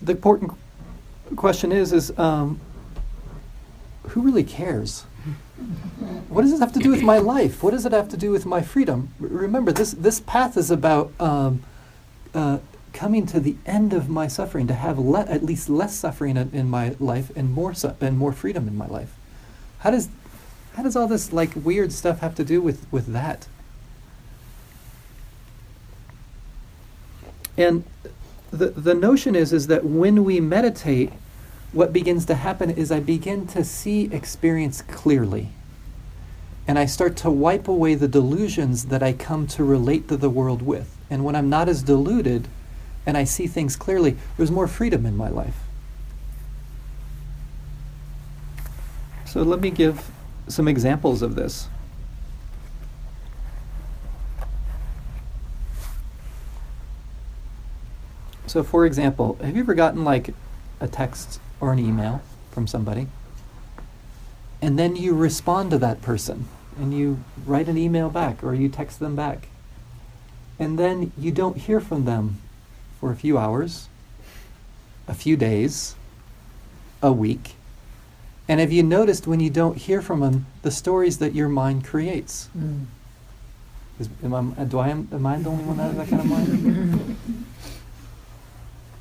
The 0.06 0.12
important 0.12 0.52
question 1.36 1.72
is, 1.72 1.92
is 1.92 2.18
um, 2.18 2.60
who 4.10 4.22
really 4.22 4.44
cares? 4.44 5.02
What 6.30 6.44
does 6.44 6.52
this 6.52 6.60
have 6.60 6.74
to 6.74 6.80
do 6.80 6.92
with 6.92 7.02
my 7.02 7.18
life? 7.18 7.64
What 7.64 7.72
does 7.72 7.86
it 7.86 7.92
have 7.92 8.10
to 8.10 8.18
do 8.18 8.30
with 8.30 8.46
my 8.46 8.62
freedom? 8.62 9.14
R- 9.20 9.28
remember, 9.28 9.72
this, 9.72 9.92
this 9.92 10.20
path 10.20 10.58
is 10.58 10.70
about 10.70 11.12
um, 11.20 11.64
uh, 12.36 12.60
coming 12.94 13.26
to 13.28 13.40
the 13.40 13.56
end 13.66 13.94
of 13.94 14.08
my 14.08 14.28
suffering, 14.28 14.68
to 14.68 14.76
have 14.76 15.00
le- 15.00 15.26
at 15.26 15.44
least 15.44 15.70
less 15.70 15.96
suffering 15.96 16.38
in, 16.38 16.52
in 16.54 16.70
my 16.70 16.96
life 17.00 17.32
and 17.36 17.52
more 17.52 17.74
su- 17.74 17.96
and 18.00 18.18
more 18.18 18.32
freedom 18.32 18.68
in 18.68 18.78
my 18.78 18.88
life. 18.88 19.16
How 19.80 19.92
does 19.92 20.10
how 20.76 20.84
does 20.84 20.96
all 20.96 21.08
this 21.08 21.34
like 21.34 21.52
weird 21.56 21.92
stuff 21.92 22.20
have 22.20 22.36
to 22.36 22.44
do 22.44 22.62
with, 22.62 22.86
with 22.92 23.08
that? 23.08 23.48
And 27.58 27.86
the 28.56 28.70
the 28.70 28.94
notion 28.94 29.36
is 29.36 29.54
is 29.54 29.68
that 29.68 29.86
when 29.86 30.24
we 30.24 30.40
meditate, 30.40 31.12
what 31.72 31.94
begins 31.94 32.26
to 32.26 32.36
happen 32.36 32.70
is 32.70 32.92
I 32.92 33.00
begin 33.00 33.48
to 33.48 33.64
see 33.64 34.06
experience 34.06 34.82
clearly. 34.82 35.50
And 36.68 36.80
I 36.80 36.86
start 36.86 37.16
to 37.18 37.30
wipe 37.30 37.68
away 37.68 37.96
the 37.96 38.08
delusions 38.08 38.86
that 38.86 39.04
I 39.04 39.14
come 39.14 39.46
to 39.48 39.64
relate 39.64 40.08
to 40.08 40.18
the 40.18 40.30
world 40.30 40.62
with. 40.62 40.96
And 41.10 41.24
when 41.24 41.36
I'm 41.36 41.50
not 41.50 41.70
as 41.70 41.84
deluded 41.84 42.48
and 43.06 43.18
I 43.18 43.24
see 43.24 43.46
things 43.46 43.76
clearly, 43.76 44.18
there's 44.38 44.50
more 44.50 44.68
freedom 44.68 45.06
in 45.06 45.16
my 45.16 45.30
life. 45.30 45.58
So 49.26 49.44
let 49.44 49.60
me 49.60 49.70
give 49.70 50.10
some 50.48 50.68
examples 50.68 51.22
of 51.22 51.36
this. 51.36 51.68
So, 58.56 58.64
for 58.64 58.86
example, 58.86 59.38
have 59.42 59.54
you 59.54 59.64
ever 59.64 59.74
gotten 59.74 60.06
like 60.06 60.34
a 60.80 60.88
text 60.88 61.42
or 61.60 61.74
an 61.74 61.80
email 61.80 62.22
from 62.52 62.68
somebody? 62.68 63.08
And 64.62 64.80
then 64.80 64.96
you 64.96 65.14
respond 65.14 65.72
to 65.72 65.78
that 65.80 66.02
person 66.02 66.48
and 66.80 66.94
you 66.94 67.20
write 67.46 67.68
an 67.68 67.78
email 67.78 68.10
back 68.10 68.42
or 68.42 68.54
you 68.54 68.70
text 68.70 69.02
them 69.02 69.14
back. 69.14 69.50
And 70.58 70.80
then 70.80 71.12
you 71.18 71.34
don't 71.34 71.58
hear 71.58 71.82
from 71.82 72.06
them 72.06 72.38
for 72.98 73.12
a 73.12 73.16
few 73.18 73.38
hours, 73.38 73.90
a 75.06 75.14
few 75.14 75.36
days, 75.36 75.96
a 77.04 77.12
week. 77.12 77.56
And 78.48 78.62
have 78.62 78.72
you 78.72 78.84
noticed 78.84 79.28
when 79.28 79.42
you 79.42 79.50
don't 79.50 79.76
hear 79.76 80.02
from 80.02 80.22
them 80.22 80.46
the 80.62 80.72
stories 80.72 81.18
that 81.18 81.36
your 81.36 81.50
mind 81.50 81.84
creates? 81.84 82.48
Mm. 82.58 82.86
Is, 84.00 84.08
am 84.24 84.56
I, 84.58 84.64
do 84.64 84.80
I 84.80 84.88
am, 84.88 85.10
am 85.12 85.26
I 85.26 85.40
the 85.40 85.50
only 85.50 85.66
one 85.66 85.76
that 85.76 85.94
has 85.94 85.98
that 85.98 86.08
kind 86.08 86.22
of 86.22 86.30
mind? 86.30 87.18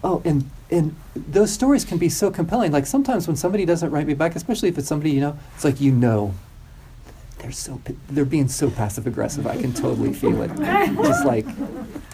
Oh, 0.05 0.21
and 0.27 0.51
and 0.71 0.95
those 1.17 1.51
stories 1.51 1.83
can 1.85 1.97
be 1.97 2.11
so 2.11 2.31
compelling. 2.31 2.71
Like 2.71 2.85
sometimes 2.85 3.27
when 3.27 3.37
somebody 3.37 3.65
doesn't 3.65 3.91
write 3.91 4.07
me 4.07 4.13
back, 4.13 4.37
especially 4.37 4.69
if 4.69 4.77
it's 4.77 4.87
somebody 4.87 5.11
you 5.11 5.21
know, 5.21 5.39
it's 5.55 5.65
like 5.65 5.81
you 5.81 5.91
know, 5.91 6.35
they're 7.39 7.51
so 7.51 7.81
they're 8.11 8.27
being 8.27 8.49
so 8.49 8.71
passive 8.71 9.07
aggressive. 9.07 9.47
I 9.47 9.57
can 9.57 9.73
totally 9.73 10.13
feel 10.13 10.43
it. 10.43 10.55
Just 10.97 11.25
like 11.27 11.47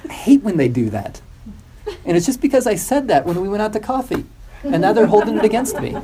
I 0.08 0.12
hate 0.12 0.42
when 0.44 0.56
they 0.56 0.68
do 0.68 0.88
that, 0.90 1.20
and 2.04 2.16
it's 2.16 2.26
just 2.26 2.40
because 2.40 2.68
I 2.68 2.76
said 2.76 3.08
that 3.08 3.26
when 3.26 3.40
we 3.40 3.48
went 3.48 3.60
out 3.60 3.72
to 3.72 3.80
coffee, 3.80 4.24
and 4.62 4.80
now 4.80 4.92
they're 4.92 5.06
holding 5.06 5.36
it 5.36 5.44
against 5.44 5.80
me. 5.80 5.96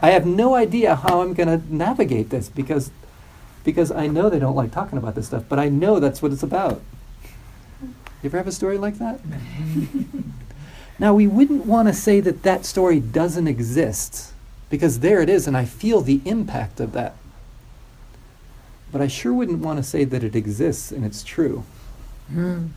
I 0.00 0.10
have 0.10 0.24
no 0.24 0.54
idea 0.54 0.96
how 0.96 1.20
I'm 1.20 1.34
going 1.34 1.48
to 1.48 1.74
navigate 1.74 2.30
this 2.30 2.48
because 2.48 2.90
because 3.62 3.90
I 3.90 4.06
know 4.06 4.30
they 4.30 4.38
don't 4.38 4.56
like 4.56 4.72
talking 4.72 4.96
about 4.96 5.16
this 5.16 5.26
stuff, 5.26 5.44
but 5.50 5.58
I 5.58 5.68
know 5.68 6.00
that's 6.00 6.22
what 6.22 6.32
it's 6.32 6.42
about. 6.42 6.80
You 7.82 8.30
ever 8.30 8.38
have 8.38 8.46
a 8.46 8.52
story 8.52 8.78
like 8.78 8.98
that? 8.98 9.20
Now, 10.98 11.14
we 11.14 11.26
wouldn't 11.26 11.64
want 11.64 11.88
to 11.88 11.94
say 11.94 12.20
that 12.20 12.42
that 12.42 12.64
story 12.64 12.98
doesn't 12.98 13.46
exist, 13.46 14.32
because 14.68 15.00
there 15.00 15.20
it 15.20 15.28
is, 15.28 15.46
and 15.46 15.56
I 15.56 15.64
feel 15.64 16.00
the 16.00 16.20
impact 16.24 16.80
of 16.80 16.92
that. 16.92 17.14
But 18.90 19.00
I 19.00 19.06
sure 19.06 19.32
wouldn't 19.32 19.60
want 19.60 19.78
to 19.78 19.82
say 19.82 20.04
that 20.04 20.24
it 20.24 20.34
exists 20.34 20.90
and 20.90 21.04
it's 21.04 21.22
true. 21.22 21.64
Mm. 22.32 22.70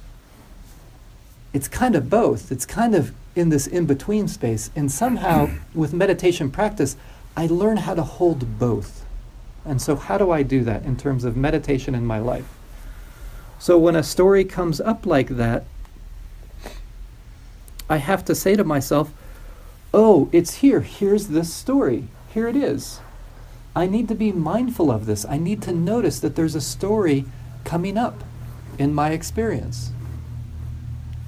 It's 1.53 1.67
kind 1.67 1.95
of 1.95 2.09
both. 2.09 2.51
It's 2.51 2.65
kind 2.65 2.95
of 2.95 3.13
in 3.35 3.49
this 3.49 3.65
in 3.67 3.85
between 3.85 4.27
space. 4.27 4.71
And 4.75 4.91
somehow, 4.91 5.49
with 5.73 5.93
meditation 5.93 6.51
practice, 6.51 6.95
I 7.35 7.47
learn 7.47 7.77
how 7.77 7.93
to 7.93 8.03
hold 8.03 8.59
both. 8.59 9.05
And 9.63 9.81
so, 9.81 9.95
how 9.95 10.17
do 10.17 10.31
I 10.31 10.43
do 10.43 10.63
that 10.63 10.83
in 10.83 10.97
terms 10.97 11.23
of 11.23 11.37
meditation 11.37 11.95
in 11.95 12.05
my 12.05 12.19
life? 12.19 12.47
So, 13.59 13.77
when 13.77 13.95
a 13.95 14.03
story 14.03 14.43
comes 14.43 14.81
up 14.81 15.05
like 15.05 15.29
that, 15.29 15.65
I 17.91 17.97
have 17.97 18.23
to 18.25 18.35
say 18.35 18.55
to 18.55 18.63
myself, 18.63 19.11
oh, 19.93 20.29
it's 20.31 20.55
here. 20.55 20.79
Here's 20.79 21.27
this 21.27 21.53
story. 21.53 22.07
Here 22.33 22.47
it 22.47 22.55
is. 22.55 23.01
I 23.75 23.85
need 23.85 24.07
to 24.07 24.15
be 24.15 24.31
mindful 24.31 24.89
of 24.89 25.05
this. 25.05 25.25
I 25.25 25.37
need 25.37 25.61
to 25.63 25.73
notice 25.73 26.21
that 26.21 26.37
there's 26.37 26.55
a 26.55 26.61
story 26.61 27.25
coming 27.65 27.97
up 27.97 28.23
in 28.79 28.93
my 28.93 29.11
experience. 29.11 29.91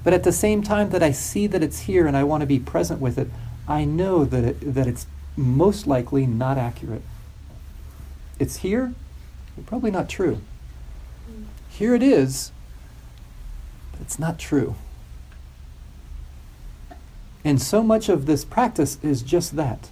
But 0.04 0.14
at 0.14 0.22
the 0.22 0.32
same 0.32 0.62
time 0.62 0.88
that 0.88 1.02
I 1.02 1.10
see 1.10 1.46
that 1.48 1.62
it's 1.62 1.80
here 1.80 2.06
and 2.06 2.16
I 2.16 2.24
want 2.24 2.40
to 2.40 2.46
be 2.46 2.58
present 2.58 2.98
with 2.98 3.18
it, 3.18 3.28
I 3.68 3.84
know 3.84 4.24
that, 4.24 4.44
it, 4.44 4.74
that 4.74 4.86
it's 4.86 5.06
most 5.36 5.86
likely 5.86 6.26
not 6.26 6.56
accurate. 6.56 7.02
It's 8.38 8.56
here, 8.56 8.94
probably 9.66 9.90
not 9.90 10.08
true. 10.08 10.40
Here 11.68 11.94
it 11.94 12.02
is, 12.02 12.52
but 13.92 14.00
it's 14.00 14.18
not 14.18 14.38
true. 14.38 14.76
And 17.44 17.60
so 17.60 17.82
much 17.82 18.08
of 18.08 18.26
this 18.26 18.44
practice 18.44 18.98
is 19.02 19.22
just 19.22 19.56
that 19.56 19.90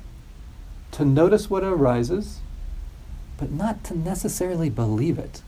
to 0.93 1.05
notice 1.05 1.51
what 1.51 1.63
arises, 1.63 2.41
but 3.37 3.51
not 3.51 3.85
to 3.85 3.97
necessarily 3.97 4.71
believe 4.71 5.19
it, 5.19 5.43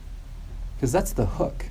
because 0.75 0.91
that's 0.91 1.13
the 1.13 1.25
hook. 1.25 1.65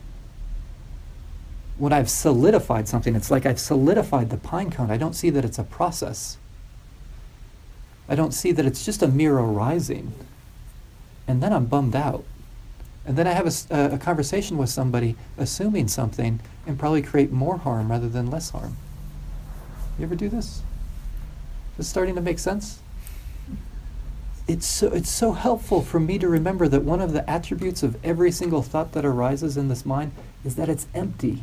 When 1.77 1.93
I've 1.93 2.11
solidified 2.11 2.87
something, 2.89 3.15
it's 3.17 3.31
like 3.31 3.47
I've 3.47 3.59
solidified 3.61 4.31
the 4.31 4.37
pine 4.37 4.71
cone. 4.71 4.91
I 4.91 4.97
don't 4.97 5.15
see 5.15 5.31
that 5.31 5.45
it's 5.45 5.59
a 5.59 5.65
process. 5.65 6.37
I 8.09 8.15
don't 8.15 8.33
see 8.33 8.53
that 8.53 8.65
it's 8.65 8.85
just 8.85 9.03
a 9.03 9.09
mere 9.09 9.39
arising. 9.39 10.13
And 11.27 11.43
then 11.43 11.53
I'm 11.53 11.67
bummed 11.67 11.97
out. 11.97 12.25
And 13.07 13.17
then 13.17 13.27
I 13.27 13.33
have 13.33 13.47
a 13.71 13.99
conversation 13.99 14.57
with 14.57 14.71
somebody 14.71 15.17
assuming 15.37 15.89
something 15.89 16.41
and 16.67 16.79
probably 16.79 17.03
create 17.03 17.33
more 17.33 17.59
harm 17.59 17.91
rather 17.91 18.09
than 18.09 18.31
less 18.31 18.51
harm. 18.51 18.77
You 19.99 20.05
ever 20.05 20.15
do 20.15 20.29
this? 20.29 20.63
Is 21.79 21.89
starting 21.89 22.15
to 22.15 22.21
make 22.21 22.39
sense? 22.39 22.81
It's 24.47 24.67
so, 24.67 24.89
it's 24.89 25.11
so 25.11 25.33
helpful 25.33 25.81
for 25.81 25.99
me 25.99 26.19
to 26.19 26.29
remember 26.29 26.69
that 26.69 26.83
one 26.83 27.01
of 27.01 27.13
the 27.13 27.29
attributes 27.29 27.83
of 27.83 27.97
every 28.05 28.31
single 28.31 28.63
thought 28.63 28.93
that 28.93 29.05
arises 29.05 29.57
in 29.57 29.69
this 29.69 29.87
mind 29.87 30.13
is 30.45 30.57
that 30.57 30.69
it's 30.69 30.87
empty. 30.95 31.43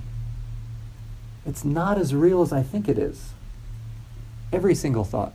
It's 1.46 1.66
not 1.66 1.98
as 1.98 2.14
real 2.14 2.42
as 2.42 2.54
I 2.54 2.62
think 2.62 2.88
it 2.88 3.00
is. 3.00 3.32
Every 4.54 4.76
single 4.76 5.04
thought. 5.04 5.34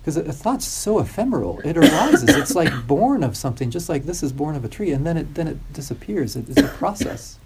Because 0.00 0.18
a, 0.18 0.22
a 0.24 0.32
thought's 0.32 0.66
so 0.66 0.98
ephemeral. 0.98 1.60
It 1.64 1.78
arises. 1.78 2.28
it's 2.28 2.54
like 2.54 2.86
born 2.86 3.24
of 3.24 3.36
something, 3.36 3.70
just 3.70 3.88
like 3.88 4.04
this 4.04 4.22
is 4.22 4.32
born 4.32 4.54
of 4.54 4.64
a 4.64 4.68
tree, 4.68 4.92
and 4.92 5.06
then 5.06 5.16
it 5.16 5.34
then 5.34 5.48
it 5.48 5.72
disappears. 5.72 6.36
It, 6.36 6.50
it's 6.50 6.60
a 6.60 6.68
process. 6.68 7.38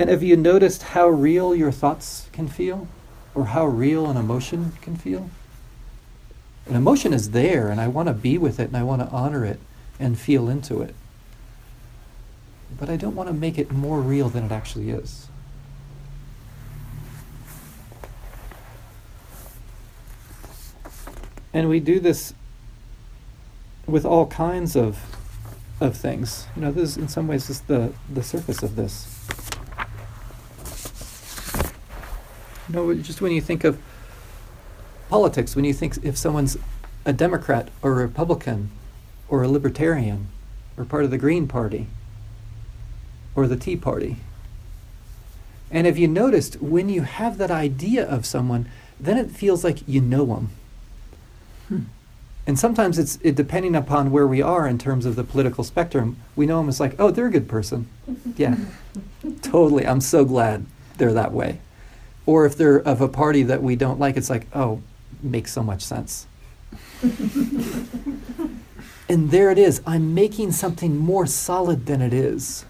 And 0.00 0.08
have 0.08 0.22
you 0.22 0.34
noticed 0.34 0.82
how 0.82 1.10
real 1.10 1.54
your 1.54 1.70
thoughts 1.70 2.30
can 2.32 2.48
feel? 2.48 2.88
Or 3.34 3.44
how 3.44 3.66
real 3.66 4.08
an 4.08 4.16
emotion 4.16 4.72
can 4.80 4.96
feel? 4.96 5.28
An 6.64 6.74
emotion 6.74 7.12
is 7.12 7.32
there, 7.32 7.68
and 7.68 7.78
I 7.78 7.86
want 7.86 8.08
to 8.08 8.14
be 8.14 8.38
with 8.38 8.58
it, 8.58 8.68
and 8.68 8.78
I 8.78 8.82
want 8.82 9.02
to 9.02 9.08
honor 9.08 9.44
it 9.44 9.60
and 9.98 10.18
feel 10.18 10.48
into 10.48 10.80
it. 10.80 10.94
But 12.78 12.88
I 12.88 12.96
don't 12.96 13.14
want 13.14 13.28
to 13.28 13.34
make 13.34 13.58
it 13.58 13.70
more 13.70 14.00
real 14.00 14.30
than 14.30 14.44
it 14.44 14.52
actually 14.52 14.88
is. 14.88 15.28
And 21.52 21.68
we 21.68 21.78
do 21.78 22.00
this 22.00 22.32
with 23.86 24.06
all 24.06 24.28
kinds 24.28 24.76
of 24.76 24.98
of 25.78 25.94
things. 25.94 26.46
You 26.56 26.62
know, 26.62 26.72
this 26.72 26.90
is 26.90 26.96
in 26.96 27.08
some 27.08 27.26
ways 27.26 27.48
just 27.48 27.66
the, 27.66 27.92
the 28.12 28.22
surface 28.22 28.62
of 28.62 28.76
this. 28.76 29.29
You 32.70 32.76
know, 32.76 32.94
just 32.94 33.20
when 33.20 33.32
you 33.32 33.40
think 33.40 33.64
of 33.64 33.80
politics, 35.08 35.56
when 35.56 35.64
you 35.64 35.74
think 35.74 35.98
if 36.04 36.16
someone's 36.16 36.56
a 37.04 37.12
Democrat 37.12 37.68
or 37.82 37.92
a 37.92 38.06
Republican 38.06 38.70
or 39.28 39.42
a 39.42 39.48
Libertarian 39.48 40.28
or 40.76 40.84
part 40.84 41.02
of 41.02 41.10
the 41.10 41.18
Green 41.18 41.48
Party 41.48 41.88
or 43.34 43.48
the 43.48 43.56
Tea 43.56 43.74
Party. 43.74 44.18
And 45.68 45.84
have 45.86 45.98
you 45.98 46.06
noticed 46.06 46.62
when 46.62 46.88
you 46.88 47.02
have 47.02 47.38
that 47.38 47.50
idea 47.50 48.06
of 48.06 48.24
someone, 48.24 48.68
then 49.00 49.18
it 49.18 49.32
feels 49.32 49.64
like 49.64 49.88
you 49.88 50.00
know 50.00 50.26
them. 50.26 50.50
Hmm. 51.68 51.80
And 52.46 52.56
sometimes 52.56 53.00
it's 53.00 53.18
it, 53.22 53.34
depending 53.34 53.74
upon 53.74 54.12
where 54.12 54.28
we 54.28 54.42
are 54.42 54.68
in 54.68 54.78
terms 54.78 55.06
of 55.06 55.16
the 55.16 55.24
political 55.24 55.64
spectrum, 55.64 56.18
we 56.36 56.46
know 56.46 56.58
them 56.58 56.68
as 56.68 56.78
like, 56.78 56.94
oh, 57.00 57.10
they're 57.10 57.26
a 57.26 57.32
good 57.32 57.48
person. 57.48 57.88
yeah, 58.36 58.56
totally. 59.42 59.84
I'm 59.84 60.00
so 60.00 60.24
glad 60.24 60.66
they're 60.98 61.12
that 61.12 61.32
way. 61.32 61.58
Or 62.26 62.46
if 62.46 62.56
they're 62.56 62.78
of 62.78 63.00
a 63.00 63.08
party 63.08 63.42
that 63.44 63.62
we 63.62 63.76
don't 63.76 63.98
like, 63.98 64.16
it's 64.16 64.30
like, 64.30 64.46
oh, 64.54 64.82
makes 65.22 65.52
so 65.52 65.62
much 65.62 65.82
sense. 65.82 66.26
and 67.02 68.20
there 69.30 69.50
it 69.50 69.58
is. 69.58 69.82
I'm 69.86 70.14
making 70.14 70.52
something 70.52 70.96
more 70.96 71.26
solid 71.26 71.86
than 71.86 72.02
it 72.02 72.12
is. 72.12 72.64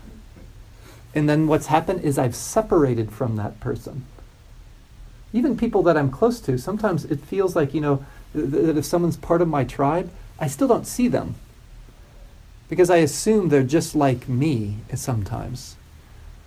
And 1.14 1.28
then 1.28 1.47
what's 1.47 1.66
happened 1.66 2.02
is 2.02 2.19
I've 2.19 2.37
separated 2.37 3.11
from 3.11 3.37
that 3.37 3.61
person. 3.61 4.04
Even 5.33 5.57
people 5.57 5.83
that 5.85 5.97
I'm 5.97 6.11
close 6.11 6.40
to, 6.40 6.59
sometimes 6.59 7.04
it 7.04 7.21
feels 7.21 7.57
like, 7.57 7.75
you 7.75 7.80
know, 7.80 8.04
that 8.35 8.76
if 8.76 8.85
someone's 8.85 9.16
part 9.16 9.42
of 9.42 9.49
my 9.49 9.64
tribe, 9.64 10.11
I 10.38 10.47
still 10.47 10.69
don't 10.69 10.87
see 10.87 11.09
them. 11.09 11.35
Because 12.69 12.90
I 12.90 12.99
assume 12.99 13.49
they're 13.49 13.64
just 13.64 13.97
like 13.97 14.28
me 14.28 14.76
sometimes. 14.95 15.76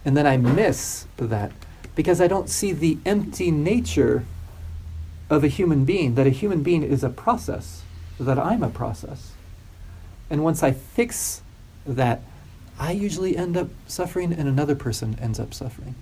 And 0.06 0.16
then 0.16 0.26
I 0.26 0.38
miss 0.38 1.08
that 1.18 1.52
because 1.96 2.20
I 2.20 2.28
don't 2.28 2.50
see 2.50 2.72
the 2.72 2.98
empty 3.06 3.52
nature 3.52 4.26
of 5.30 5.44
a 5.44 5.48
human 5.48 5.86
being, 5.86 6.16
that 6.16 6.28
a 6.28 6.32
human 6.32 6.64
being 6.64 6.84
is 6.84 7.04
a 7.04 7.10
process, 7.10 7.84
that 8.20 8.38
I'm 8.38 8.64
a 8.64 8.70
process. 8.70 9.34
And 10.30 10.44
once 10.44 10.64
I 10.64 10.72
fix 10.72 11.42
that, 11.86 12.22
I 12.80 12.92
usually 12.92 13.38
end 13.38 13.56
up 13.56 13.70
suffering 13.88 14.34
and 14.34 14.48
another 14.48 14.76
person 14.76 15.18
ends 15.22 15.40
up 15.40 15.54
suffering. 15.54 15.96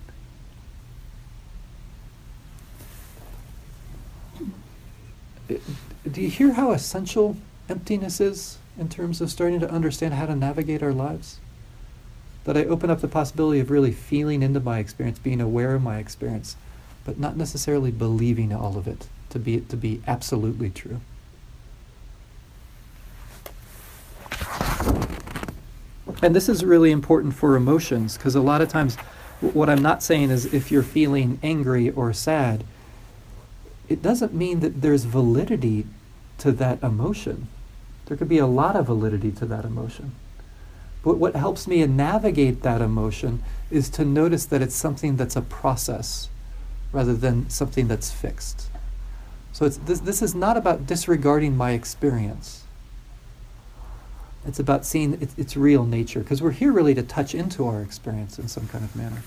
Uh, 5.50 5.54
do 6.10 6.20
you 6.20 6.30
hear 6.30 6.54
how 6.54 6.72
essential 6.72 7.36
emptiness 7.68 8.20
is 8.20 8.58
in 8.78 8.88
terms 8.88 9.20
of 9.20 9.30
starting 9.30 9.60
to 9.60 9.70
understand 9.70 10.14
how 10.14 10.26
to 10.26 10.34
navigate 10.34 10.82
our 10.82 10.92
lives? 10.92 11.38
That 12.44 12.56
I 12.56 12.64
open 12.64 12.90
up 12.90 13.00
the 13.00 13.08
possibility 13.08 13.60
of 13.60 13.70
really 13.70 13.92
feeling 13.92 14.42
into 14.42 14.60
my 14.60 14.78
experience, 14.78 15.18
being 15.18 15.40
aware 15.40 15.74
of 15.74 15.82
my 15.82 15.98
experience, 15.98 16.56
but 17.04 17.18
not 17.18 17.36
necessarily 17.36 17.90
believing 17.90 18.52
all 18.52 18.76
of 18.76 18.88
it 18.88 19.06
to 19.30 19.38
be 19.38 19.60
to 19.60 19.76
be 19.76 20.02
absolutely 20.06 20.70
true. 20.70 21.00
And 26.22 26.36
this 26.36 26.48
is 26.48 26.64
really 26.64 26.92
important 26.92 27.34
for 27.34 27.56
emotions 27.56 28.16
because 28.16 28.36
a 28.36 28.40
lot 28.40 28.60
of 28.60 28.68
times 28.68 28.96
what 29.40 29.68
I'm 29.68 29.82
not 29.82 30.04
saying 30.04 30.30
is 30.30 30.54
if 30.54 30.70
you're 30.70 30.84
feeling 30.84 31.40
angry 31.42 31.90
or 31.90 32.12
sad, 32.12 32.62
it 33.88 34.02
doesn't 34.02 34.32
mean 34.32 34.60
that 34.60 34.82
there's 34.82 35.04
validity 35.04 35.86
to 36.38 36.52
that 36.52 36.80
emotion. 36.82 37.48
There 38.06 38.16
could 38.16 38.28
be 38.28 38.38
a 38.38 38.46
lot 38.46 38.76
of 38.76 38.86
validity 38.86 39.32
to 39.32 39.46
that 39.46 39.64
emotion. 39.64 40.12
But 41.02 41.18
what 41.18 41.34
helps 41.34 41.66
me 41.66 41.84
navigate 41.86 42.62
that 42.62 42.80
emotion 42.80 43.42
is 43.70 43.90
to 43.90 44.04
notice 44.04 44.44
that 44.46 44.62
it's 44.62 44.74
something 44.74 45.16
that's 45.16 45.34
a 45.34 45.42
process 45.42 46.28
rather 46.92 47.14
than 47.14 47.50
something 47.50 47.88
that's 47.88 48.10
fixed. 48.10 48.68
So 49.52 49.68
this, 49.68 50.00
this 50.00 50.22
is 50.22 50.34
not 50.34 50.56
about 50.56 50.86
disregarding 50.86 51.56
my 51.56 51.72
experience. 51.72 52.64
It's 54.46 54.58
about 54.58 54.84
seeing 54.84 55.14
it, 55.20 55.30
its 55.38 55.56
real 55.56 55.84
nature, 55.84 56.20
because 56.20 56.42
we're 56.42 56.50
here 56.52 56.72
really 56.72 56.94
to 56.94 57.02
touch 57.02 57.34
into 57.34 57.66
our 57.66 57.82
experience 57.82 58.38
in 58.38 58.48
some 58.48 58.68
kind 58.68 58.84
of 58.84 58.94
manner. 58.96 59.22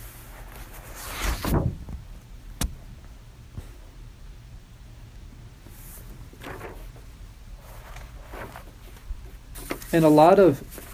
And 9.94 10.04
a 10.04 10.10
lot 10.10 10.40
of 10.40 10.85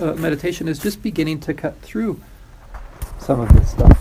uh, 0.00 0.14
meditation 0.14 0.68
is 0.68 0.78
just 0.78 1.02
beginning 1.02 1.40
to 1.40 1.54
cut 1.54 1.80
through 1.80 2.20
some 3.18 3.40
of 3.40 3.52
this 3.52 3.70
stuff. 3.70 3.98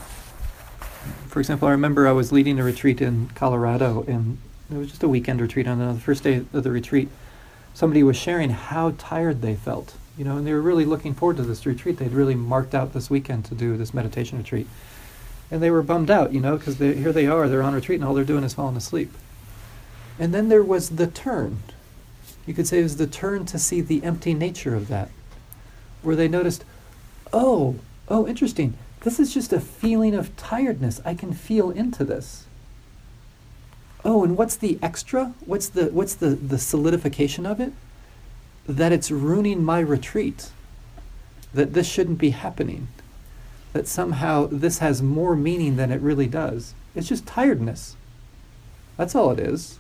For 1.28 1.40
example, 1.40 1.68
I 1.68 1.72
remember 1.72 2.08
I 2.08 2.12
was 2.12 2.32
leading 2.32 2.60
a 2.60 2.64
retreat 2.64 3.02
in 3.02 3.30
Colorado, 3.36 4.04
and 4.08 4.38
it 4.72 4.78
was 4.78 4.90
just 4.90 5.04
a 5.04 5.08
weekend 5.08 5.42
retreat. 5.42 5.68
On 5.68 5.78
the 5.78 6.00
first 6.00 6.24
day 6.24 6.44
of 6.54 6.64
the 6.64 6.72
retreat, 6.72 7.10
somebody 7.74 8.02
was 8.02 8.18
sharing 8.18 8.50
how 8.50 8.96
tired 8.98 9.42
they 9.42 9.56
felt. 9.56 9.96
You 10.18 10.26
know, 10.26 10.38
and 10.38 10.46
they 10.46 10.54
were 10.54 10.62
really 10.62 10.86
looking 10.86 11.14
forward 11.14 11.38
to 11.38 11.44
this 11.44 11.66
retreat. 11.66 11.98
They'd 11.98 12.12
really 12.12 12.36
marked 12.36 12.76
out 12.76 12.94
this 12.94 13.10
weekend 13.10 13.46
to 13.46 13.56
do 13.56 13.78
this 13.78 13.94
meditation 13.94 14.38
retreat, 14.38 14.68
and 15.50 15.62
they 15.62 15.72
were 15.72 15.84
bummed 15.84 16.12
out, 16.12 16.34
you 16.34 16.42
know, 16.42 16.58
because 16.58 16.78
here 16.78 17.14
they 17.14 17.28
are, 17.28 17.48
they're 17.48 17.64
on 17.64 17.74
retreat, 17.74 18.00
and 18.00 18.08
all 18.08 18.14
they're 18.14 18.26
doing 18.26 18.44
is 18.44 18.54
falling 18.54 18.76
asleep. 18.76 19.14
And 20.18 20.34
then 20.34 20.50
there 20.50 20.64
was 20.64 20.90
the 20.90 21.08
turn 21.08 21.60
you 22.50 22.56
could 22.56 22.68
say 22.68 22.80
it 22.80 22.84
was 22.84 22.98
the 22.98 23.06
turn 23.06 23.46
to 23.46 23.60
see 23.60 23.80
the 23.80 24.04
empty 24.04 24.34
nature 24.34 24.74
of 24.74 24.88
that, 24.88 25.10
where 26.02 26.16
they 26.16 26.28
noticed, 26.28 26.64
oh, 27.34 27.76
oh, 28.08 28.28
interesting. 28.28 28.76
This 29.02 29.20
is 29.20 29.34
just 29.34 29.54
a 29.54 29.60
feeling 29.60 30.14
of 30.14 30.36
tiredness. 30.36 31.02
I 31.06 31.14
can 31.14 31.34
feel 31.34 31.72
into 31.72 32.04
this. 32.04 32.46
Oh, 34.04 34.24
and 34.24 34.38
what's 34.38 34.56
the 34.56 34.80
extra? 34.82 35.34
What's 35.46 35.70
the 35.70 35.86
what's 35.86 36.16
the, 36.16 36.30
the 36.30 36.58
solidification 36.58 37.46
of 37.46 37.60
it? 37.60 37.74
That 38.68 38.92
it's 38.92 39.12
ruining 39.12 39.64
my 39.64 39.80
retreat. 39.80 40.52
That 41.54 41.74
this 41.74 41.88
shouldn't 41.88 42.18
be 42.18 42.30
happening. 42.32 42.88
That 43.74 43.88
somehow 43.88 44.48
this 44.48 44.80
has 44.80 45.02
more 45.02 45.36
meaning 45.36 45.76
than 45.76 45.92
it 45.92 46.02
really 46.02 46.28
does. 46.28 46.74
It's 46.96 47.08
just 47.08 47.26
tiredness. 47.26 47.96
That's 48.98 49.16
all 49.16 49.32
it 49.32 49.40
is. 49.40 49.80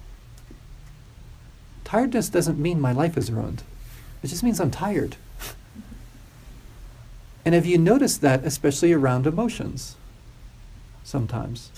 Tiredness 1.83 2.29
doesn't 2.29 2.59
mean 2.59 2.79
my 2.79 2.91
life 2.91 3.17
is 3.17 3.31
ruined. 3.31 3.63
It 4.21 4.27
just 4.27 4.43
means 4.43 4.59
I'm 4.59 4.71
tired. 4.71 5.15
And 7.49 7.55
have 7.55 7.65
you 7.65 7.79
noticed 7.79 8.21
that, 8.21 8.45
especially 8.45 8.93
around 8.93 9.25
emotions? 9.25 9.95
Sometimes. 11.03 11.71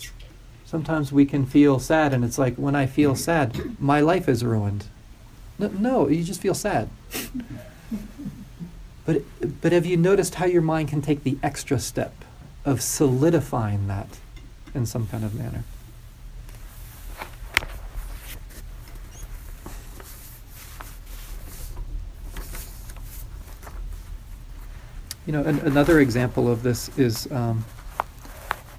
Sometimes 0.65 1.13
we 1.13 1.25
can 1.25 1.45
feel 1.45 1.79
sad, 1.79 2.13
and 2.13 2.25
it's 2.25 2.37
like 2.37 2.57
when 2.57 2.75
I 2.75 2.85
feel 2.85 3.15
sad, 3.15 3.79
my 3.79 4.01
life 4.01 4.27
is 4.27 4.43
ruined. 4.43 4.87
No, 5.57 5.69
no 5.69 6.09
you 6.09 6.25
just 6.25 6.41
feel 6.41 6.53
sad. 6.53 6.89
but, 9.05 9.21
but 9.61 9.71
have 9.71 9.85
you 9.85 9.95
noticed 9.95 10.35
how 10.35 10.45
your 10.45 10.61
mind 10.61 10.89
can 10.89 11.01
take 11.01 11.23
the 11.23 11.37
extra 11.41 11.79
step 11.79 12.15
of 12.65 12.81
solidifying 12.81 13.87
that 13.87 14.19
in 14.75 14.85
some 14.85 15.07
kind 15.07 15.23
of 15.23 15.33
manner? 15.35 15.63
You 25.25 25.33
know, 25.33 25.43
an, 25.43 25.59
another 25.59 25.99
example 25.99 26.51
of 26.51 26.63
this 26.63 26.89
is 26.97 27.31
um, 27.31 27.63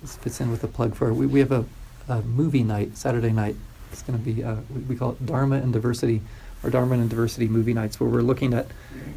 this 0.00 0.16
fits 0.16 0.40
in 0.40 0.50
with 0.50 0.64
a 0.64 0.68
plug 0.68 0.94
for 0.94 1.14
we, 1.14 1.26
we 1.26 1.38
have 1.38 1.52
a, 1.52 1.64
a 2.08 2.22
movie 2.22 2.64
night 2.64 2.96
Saturday 2.96 3.30
night. 3.30 3.54
It's 3.92 4.02
going 4.02 4.18
to 4.18 4.24
be 4.24 4.42
uh, 4.42 4.56
we, 4.88 4.96
call 4.96 5.12
it 5.12 5.24
Dharma 5.24 5.56
and 5.56 5.72
Diversity, 5.72 6.20
or 6.64 6.70
Dharma 6.70 6.94
and 6.94 7.08
Diversity 7.08 7.46
movie 7.46 7.74
nights, 7.74 8.00
where 8.00 8.10
we're 8.10 8.22
looking 8.22 8.54
at 8.54 8.66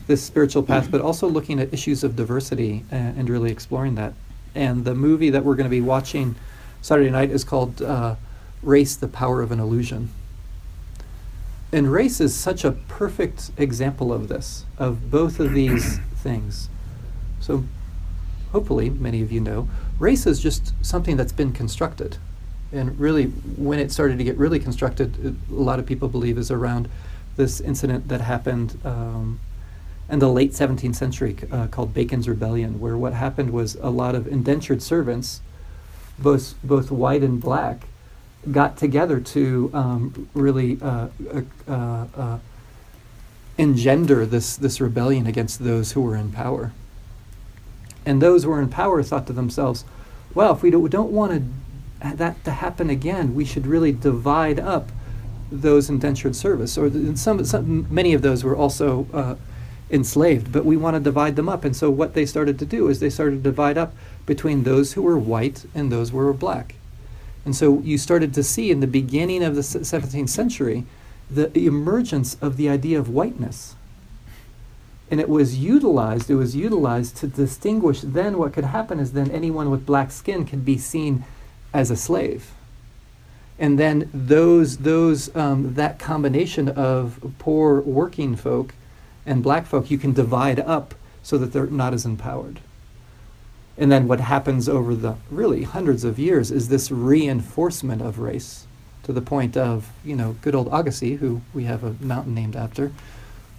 this 0.05 0.21
spiritual 0.21 0.61
path, 0.61 0.91
but 0.91 1.01
also 1.01 1.27
looking 1.27 1.59
at 1.59 1.73
issues 1.73 2.03
of 2.03 2.15
diversity 2.15 2.85
and, 2.91 3.17
and 3.17 3.29
really 3.29 3.51
exploring 3.51 3.95
that. 3.95 4.13
And 4.53 4.85
the 4.85 4.93
movie 4.93 5.31
that 5.31 5.43
we're 5.43 5.55
going 5.55 5.65
to 5.65 5.69
be 5.69 5.81
watching 5.81 6.35
Saturday 6.81 7.09
night 7.09 7.31
is 7.31 7.43
called 7.43 7.81
uh, 7.81 8.15
Race: 8.61 8.95
The 8.95 9.07
Power 9.07 9.41
of 9.41 9.51
an 9.51 9.59
Illusion. 9.59 10.09
And 11.71 11.91
race 11.91 12.21
is 12.21 12.35
such 12.35 12.63
a 12.63 12.71
perfect 12.71 13.49
example 13.57 14.13
of 14.13 14.27
this, 14.27 14.65
of 14.77 15.09
both 15.09 15.39
of 15.39 15.53
these 15.53 15.97
things. 16.15 16.69
So, 17.45 17.63
hopefully, 18.51 18.89
many 18.89 19.21
of 19.21 19.31
you 19.31 19.39
know, 19.39 19.69
race 19.99 20.25
is 20.25 20.39
just 20.39 20.73
something 20.83 21.15
that's 21.15 21.31
been 21.31 21.53
constructed. 21.53 22.17
And 22.71 22.99
really, 22.99 23.25
when 23.25 23.77
it 23.77 23.91
started 23.91 24.17
to 24.17 24.23
get 24.23 24.35
really 24.35 24.59
constructed, 24.59 25.23
it, 25.23 25.35
a 25.51 25.53
lot 25.53 25.77
of 25.77 25.85
people 25.85 26.07
believe 26.07 26.39
is 26.39 26.49
around 26.49 26.89
this 27.35 27.61
incident 27.61 28.07
that 28.07 28.21
happened 28.21 28.79
um, 28.83 29.39
in 30.09 30.17
the 30.17 30.27
late 30.27 30.53
17th 30.53 30.95
century 30.95 31.35
uh, 31.51 31.67
called 31.67 31.93
Bacon's 31.93 32.27
Rebellion, 32.27 32.79
where 32.79 32.97
what 32.97 33.13
happened 33.13 33.51
was 33.51 33.75
a 33.75 33.91
lot 33.91 34.15
of 34.15 34.27
indentured 34.27 34.81
servants, 34.81 35.41
both, 36.17 36.55
both 36.63 36.89
white 36.89 37.21
and 37.21 37.39
black, 37.39 37.87
got 38.51 38.75
together 38.75 39.19
to 39.19 39.69
um, 39.71 40.29
really 40.33 40.79
uh, 40.81 41.09
uh, 41.67 42.07
uh, 42.17 42.39
engender 43.59 44.25
this, 44.25 44.57
this 44.57 44.81
rebellion 44.81 45.27
against 45.27 45.63
those 45.63 45.91
who 45.91 46.01
were 46.01 46.15
in 46.15 46.31
power. 46.31 46.71
And 48.05 48.21
those 48.21 48.43
who 48.43 48.49
were 48.49 48.61
in 48.61 48.69
power 48.69 49.01
thought 49.03 49.27
to 49.27 49.33
themselves, 49.33 49.83
well, 50.33 50.53
if 50.53 50.61
we 50.61 50.69
don't, 50.69 51.11
want 51.11 51.43
that 52.01 52.43
to 52.43 52.51
happen 52.51 52.89
again, 52.89 53.33
we 53.33 53.45
should 53.45 53.65
really 53.65 53.91
divide 53.91 54.59
up 54.59 54.89
those 55.51 55.89
indentured 55.89 56.35
service. 56.35 56.77
Or 56.77 56.91
some, 57.15 57.43
some, 57.45 57.87
many 57.93 58.13
of 58.13 58.21
those 58.21 58.43
were 58.43 58.55
also 58.55 59.07
uh, 59.13 59.35
enslaved, 59.89 60.51
but 60.51 60.65
we 60.65 60.77
want 60.77 60.95
to 60.95 60.99
divide 60.99 61.35
them 61.35 61.49
up. 61.49 61.63
And 61.63 61.75
so 61.75 61.89
what 61.89 62.13
they 62.13 62.25
started 62.25 62.59
to 62.59 62.65
do 62.65 62.89
is 62.89 62.99
they 62.99 63.09
started 63.09 63.37
to 63.37 63.41
divide 63.41 63.77
up 63.77 63.93
between 64.25 64.63
those 64.63 64.93
who 64.93 65.01
were 65.01 65.17
white 65.17 65.65
and 65.73 65.91
those 65.91 66.09
who 66.09 66.17
were 66.17 66.33
black. 66.33 66.75
And 67.45 67.55
so 67.55 67.79
you 67.79 67.97
started 67.97 68.33
to 68.33 68.43
see 68.43 68.71
in 68.71 68.79
the 68.79 68.87
beginning 68.87 69.43
of 69.43 69.55
the 69.55 69.61
17th 69.61 70.29
century 70.29 70.85
the 71.29 71.65
emergence 71.65 72.35
of 72.41 72.57
the 72.57 72.69
idea 72.69 72.99
of 72.99 73.09
whiteness. 73.09 73.75
And 75.11 75.19
it 75.19 75.29
was 75.29 75.57
utilized, 75.57 76.29
it 76.29 76.35
was 76.35 76.55
utilized 76.55 77.17
to 77.17 77.27
distinguish 77.27 78.01
then 78.01 78.37
what 78.37 78.53
could 78.53 78.65
happen 78.65 78.99
is 78.99 79.13
then 79.13 79.29
anyone 79.29 79.69
with 79.69 79.85
black 79.85 80.11
skin 80.11 80.45
could 80.45 80.65
be 80.65 80.77
seen 80.77 81.23
as 81.73 81.91
a 81.91 81.95
slave. 81.95 82.51
And 83.57 83.79
then 83.79 84.09
those, 84.13 84.77
those, 84.77 85.33
um, 85.35 85.75
that 85.75 85.99
combination 85.99 86.69
of 86.69 87.19
poor 87.39 87.81
working 87.81 88.35
folk 88.35 88.73
and 89.25 89.43
black 89.43 89.65
folk, 89.65 89.89
you 89.89 89.97
can 89.97 90.13
divide 90.13 90.59
up 90.59 90.95
so 91.23 91.37
that 91.37 91.53
they're 91.53 91.67
not 91.67 91.93
as 91.93 92.05
empowered. 92.05 92.59
And 93.77 93.91
then 93.91 94.07
what 94.07 94.21
happens 94.21 94.69
over 94.69 94.95
the 94.95 95.15
really 95.29 95.63
hundreds 95.63 96.03
of 96.03 96.17
years 96.17 96.51
is 96.51 96.69
this 96.69 96.91
reinforcement 96.91 98.01
of 98.01 98.19
race 98.19 98.67
to 99.03 99.13
the 99.13 99.21
point 99.21 99.55
of, 99.55 99.89
you 100.03 100.15
know, 100.15 100.35
good 100.41 100.55
old 100.55 100.67
Agassiz, 100.71 101.19
who 101.19 101.41
we 101.53 101.65
have 101.65 101.83
a 101.83 101.95
mountain 101.99 102.33
named 102.33 102.55
after, 102.55 102.91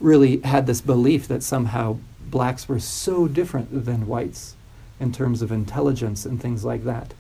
really 0.00 0.38
had 0.38 0.66
this 0.66 0.80
belief 0.80 1.28
that 1.28 1.42
somehow 1.42 1.98
blacks 2.20 2.68
were 2.68 2.80
so 2.80 3.28
different 3.28 3.85
than 3.85 4.06
whites 4.06 4.56
in 4.98 5.12
terms 5.12 5.42
of 5.42 5.52
intelligence 5.52 6.26
and 6.26 6.40
things 6.40 6.64
like 6.64 6.85
that. 6.85 7.14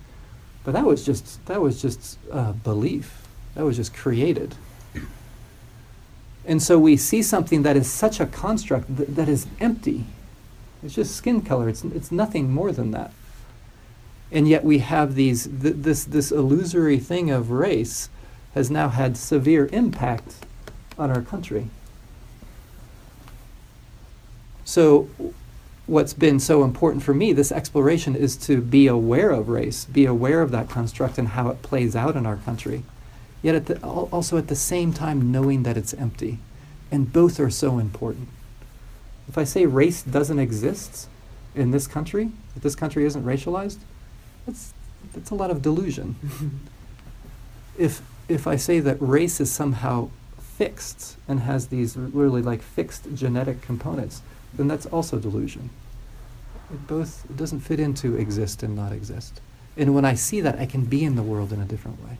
But 0.64 0.72
that 0.72 0.84
was 0.84 1.04
just 1.04 1.44
that 1.46 1.60
was 1.60 1.80
just 1.80 2.18
uh, 2.30 2.52
belief. 2.52 3.22
That 3.54 3.64
was 3.64 3.76
just 3.76 3.94
created. 3.94 4.54
And 6.44 6.62
so 6.62 6.78
we 6.78 6.96
see 6.96 7.22
something 7.22 7.62
that 7.62 7.76
is 7.76 7.90
such 7.90 8.20
a 8.20 8.26
construct 8.26 8.96
th- 8.96 9.08
that 9.10 9.28
is 9.28 9.46
empty 9.58 10.06
it's 10.86 10.94
just 10.94 11.16
skin 11.16 11.42
color. 11.42 11.68
It's, 11.68 11.84
it's 11.84 12.12
nothing 12.12 12.52
more 12.52 12.72
than 12.72 12.92
that. 12.92 13.12
And 14.30 14.48
yet 14.48 14.64
we 14.64 14.78
have 14.78 15.14
these, 15.14 15.44
th- 15.44 15.76
this, 15.78 16.04
this 16.04 16.30
illusory 16.30 16.98
thing 16.98 17.30
of 17.30 17.50
race 17.50 18.08
has 18.54 18.70
now 18.70 18.88
had 18.88 19.16
severe 19.16 19.68
impact 19.72 20.34
on 20.98 21.10
our 21.10 21.22
country. 21.22 21.70
So, 24.76 25.08
what's 25.86 26.12
been 26.12 26.38
so 26.38 26.62
important 26.62 27.02
for 27.02 27.14
me, 27.14 27.32
this 27.32 27.50
exploration, 27.50 28.14
is 28.14 28.36
to 28.44 28.60
be 28.60 28.88
aware 28.88 29.30
of 29.30 29.48
race, 29.48 29.86
be 29.86 30.04
aware 30.04 30.42
of 30.42 30.50
that 30.50 30.68
construct 30.68 31.16
and 31.16 31.28
how 31.28 31.48
it 31.48 31.62
plays 31.62 31.96
out 31.96 32.14
in 32.14 32.26
our 32.26 32.36
country. 32.36 32.82
Yet, 33.40 33.54
at 33.54 33.64
the, 33.64 33.80
also 33.80 34.36
at 34.36 34.48
the 34.48 34.54
same 34.54 34.92
time, 34.92 35.32
knowing 35.32 35.62
that 35.62 35.78
it's 35.78 35.94
empty. 35.94 36.40
And 36.90 37.10
both 37.10 37.40
are 37.40 37.48
so 37.48 37.78
important. 37.78 38.28
If 39.26 39.38
I 39.38 39.44
say 39.44 39.64
race 39.64 40.02
doesn't 40.02 40.38
exist 40.38 41.08
in 41.54 41.70
this 41.70 41.86
country, 41.86 42.32
that 42.52 42.62
this 42.62 42.74
country 42.74 43.06
isn't 43.06 43.24
racialized, 43.24 43.78
that's, 44.44 44.74
that's 45.14 45.30
a 45.30 45.34
lot 45.34 45.50
of 45.50 45.62
delusion. 45.62 46.16
if, 47.78 48.02
if 48.28 48.46
I 48.46 48.56
say 48.56 48.80
that 48.80 48.98
race 49.00 49.40
is 49.40 49.50
somehow 49.50 50.10
fixed 50.38 51.16
and 51.26 51.40
has 51.40 51.68
these 51.68 51.96
really 51.96 52.42
like 52.42 52.60
fixed 52.60 53.06
genetic 53.14 53.62
components, 53.62 54.20
then 54.56 54.68
that's 54.68 54.86
also 54.86 55.18
delusion. 55.18 55.70
It 56.72 56.86
both 56.86 57.24
it 57.28 57.36
doesn't 57.36 57.60
fit 57.60 57.78
into 57.78 58.16
exist 58.16 58.62
and 58.62 58.74
not 58.74 58.92
exist. 58.92 59.40
And 59.76 59.94
when 59.94 60.04
I 60.04 60.14
see 60.14 60.40
that, 60.40 60.58
I 60.58 60.66
can 60.66 60.84
be 60.84 61.04
in 61.04 61.16
the 61.16 61.22
world 61.22 61.52
in 61.52 61.60
a 61.60 61.64
different 61.64 62.02
way. 62.02 62.18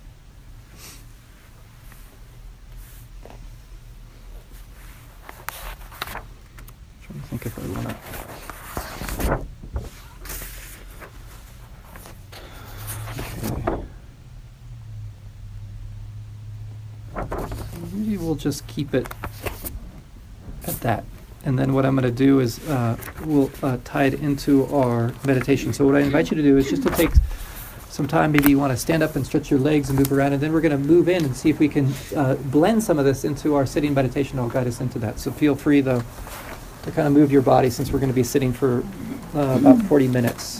I 7.09 7.29
think 7.29 7.46
if 7.46 7.59
I 7.59 7.62
want 7.72 7.88
to. 7.88 7.96
Maybe 17.92 18.16
we'll 18.18 18.35
just 18.35 18.66
keep 18.66 18.94
it 18.94 19.09
at 20.66 20.81
that. 20.81 21.05
And 21.47 21.59
then 21.59 21.73
what 21.73 21.87
I'm 21.87 21.95
going 21.95 22.05
to 22.05 22.11
do 22.11 22.41
is 22.41 22.59
uh, 22.69 22.99
we'll 23.25 23.51
uh, 23.63 23.79
tie 23.85 24.05
it 24.05 24.15
into 24.15 24.67
our 24.67 25.15
meditation. 25.25 25.73
So, 25.73 25.87
what 25.87 25.95
I 25.95 26.01
invite 26.01 26.31
you 26.31 26.37
to 26.37 26.43
do 26.43 26.59
is 26.59 26.69
just 26.69 26.83
to 26.83 26.91
take 26.91 27.13
some 27.89 28.07
time. 28.07 28.33
Maybe 28.33 28.51
you 28.51 28.59
want 28.59 28.73
to 28.73 28.77
stand 28.77 29.03
up 29.03 29.17
and 29.17 29.25
stretch 29.25 29.51
your 29.51 29.61
legs 29.61 29.89
and 29.89 29.99
move 29.99 30.13
around, 30.13 30.33
and 30.35 30.43
then 30.43 30.53
we're 30.53 30.61
going 30.61 30.79
to 30.83 30.89
move 30.89 31.09
in 31.09 31.25
and 31.25 31.35
see 31.35 31.49
if 31.49 31.59
we 31.59 31.69
can 31.69 31.95
uh, 32.15 32.35
blend 32.35 32.83
some 32.83 32.99
of 32.99 33.05
this 33.05 33.25
into 33.25 33.55
our 33.55 33.65
sitting 33.65 33.95
meditation. 33.95 34.39
I'll 34.39 34.49
guide 34.49 34.67
us 34.67 34.81
into 34.81 34.99
that. 34.99 35.21
So, 35.21 35.31
feel 35.31 35.55
free, 35.55 35.81
though 35.81 36.03
to 36.87 36.93
kind 36.93 37.07
of 37.09 37.13
move 37.13 37.33
your 37.33 37.43
body 37.43 37.69
since 37.69 37.91
we're 37.91 37.99
going 37.99 38.11
to 38.11 38.15
be 38.15 38.23
sitting 38.23 38.53
for 38.53 38.85
uh, 39.35 39.59
about 39.59 39.83
40 39.83 40.07
minutes. 40.07 40.56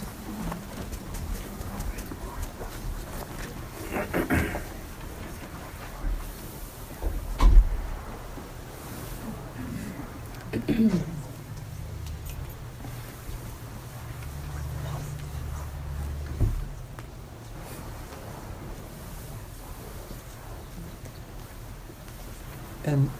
And 22.87 23.11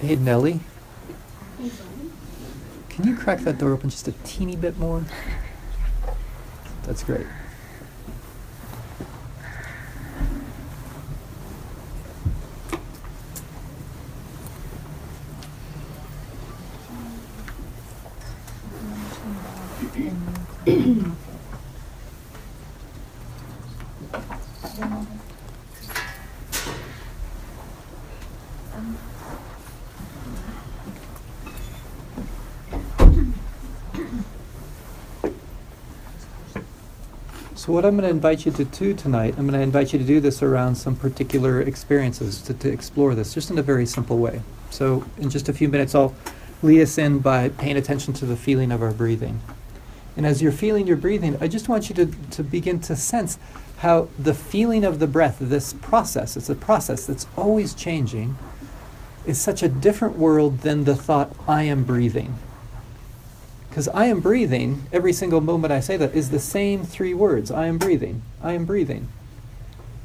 hey 0.00 0.16
Nellie 0.16 0.60
can 2.94 3.08
you 3.08 3.16
crack 3.16 3.40
that 3.40 3.58
door 3.58 3.72
open 3.72 3.90
just 3.90 4.06
a 4.06 4.12
teeny 4.22 4.54
bit 4.54 4.78
more? 4.78 5.04
That's 6.84 7.02
great. 7.02 7.26
So, 37.64 37.72
what 37.72 37.86
I'm 37.86 37.96
going 37.96 38.04
to 38.04 38.10
invite 38.10 38.44
you 38.44 38.52
to 38.52 38.64
do 38.66 38.92
tonight, 38.92 39.36
I'm 39.38 39.46
going 39.48 39.58
to 39.58 39.64
invite 39.64 39.94
you 39.94 39.98
to 39.98 40.04
do 40.04 40.20
this 40.20 40.42
around 40.42 40.74
some 40.74 40.94
particular 40.94 41.62
experiences 41.62 42.42
to, 42.42 42.52
to 42.52 42.70
explore 42.70 43.14
this, 43.14 43.32
just 43.32 43.50
in 43.50 43.56
a 43.56 43.62
very 43.62 43.86
simple 43.86 44.18
way. 44.18 44.42
So, 44.68 45.02
in 45.16 45.30
just 45.30 45.48
a 45.48 45.54
few 45.54 45.70
minutes, 45.70 45.94
I'll 45.94 46.14
lead 46.62 46.82
us 46.82 46.98
in 46.98 47.20
by 47.20 47.48
paying 47.48 47.78
attention 47.78 48.12
to 48.14 48.26
the 48.26 48.36
feeling 48.36 48.70
of 48.70 48.82
our 48.82 48.92
breathing. 48.92 49.40
And 50.14 50.26
as 50.26 50.42
you're 50.42 50.52
feeling 50.52 50.86
your 50.86 50.98
breathing, 50.98 51.38
I 51.40 51.48
just 51.48 51.66
want 51.66 51.88
you 51.88 51.94
to, 51.94 52.06
to 52.32 52.42
begin 52.42 52.80
to 52.80 52.94
sense 52.94 53.38
how 53.78 54.08
the 54.18 54.34
feeling 54.34 54.84
of 54.84 54.98
the 54.98 55.06
breath, 55.06 55.38
this 55.40 55.72
process, 55.72 56.36
it's 56.36 56.50
a 56.50 56.54
process 56.54 57.06
that's 57.06 57.26
always 57.34 57.72
changing, 57.72 58.36
is 59.24 59.40
such 59.40 59.62
a 59.62 59.70
different 59.70 60.18
world 60.18 60.58
than 60.58 60.84
the 60.84 60.94
thought, 60.94 61.34
I 61.48 61.62
am 61.62 61.84
breathing. 61.84 62.38
Because 63.74 63.88
I 63.88 64.04
am 64.04 64.20
breathing, 64.20 64.86
every 64.92 65.12
single 65.12 65.40
moment 65.40 65.72
I 65.72 65.80
say 65.80 65.96
that 65.96 66.14
is 66.14 66.30
the 66.30 66.38
same 66.38 66.84
three 66.84 67.12
words 67.12 67.50
I 67.50 67.66
am 67.66 67.76
breathing, 67.76 68.22
I 68.40 68.52
am 68.52 68.66
breathing. 68.66 69.08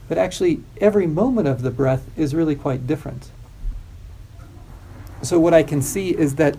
But 0.07 0.17
actually, 0.17 0.63
every 0.81 1.05
moment 1.05 1.47
of 1.47 1.61
the 1.61 1.69
breath 1.69 2.03
is 2.17 2.33
really 2.33 2.55
quite 2.55 2.87
different. 2.87 3.29
So, 5.21 5.39
what 5.39 5.53
I 5.53 5.61
can 5.61 5.83
see 5.83 6.17
is 6.17 6.33
that 6.37 6.57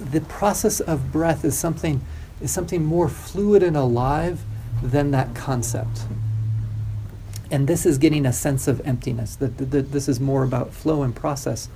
the 0.00 0.22
process 0.22 0.80
of 0.80 1.12
breath 1.12 1.44
is 1.44 1.58
something, 1.58 2.00
is 2.40 2.50
something 2.50 2.82
more 2.82 3.10
fluid 3.10 3.62
and 3.62 3.76
alive 3.76 4.40
than 4.82 5.10
that 5.10 5.34
concept. 5.34 6.06
And 7.50 7.68
this 7.68 7.84
is 7.84 7.98
getting 7.98 8.24
a 8.24 8.32
sense 8.32 8.66
of 8.66 8.80
emptiness, 8.86 9.36
that, 9.36 9.58
that, 9.58 9.70
that 9.70 9.92
this 9.92 10.08
is 10.08 10.18
more 10.18 10.44
about 10.44 10.72
flow 10.72 11.02
and 11.02 11.14
process 11.14 11.68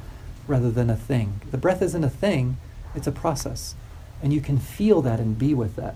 rather 0.49 0.71
than 0.71 0.89
a 0.89 0.97
thing. 0.97 1.43
The 1.51 1.59
breath 1.59 1.83
isn't 1.83 2.05
a 2.05 2.09
thing, 2.09 2.57
it's 2.95 3.07
a 3.07 3.13
process. 3.13 3.75
And 4.23 4.33
you 4.33 4.41
can 4.41 4.59
feel 4.59 5.03
that 5.03 5.21
and 5.21 5.39
be 5.39 5.55
with 5.55 5.77
that. 5.77 5.95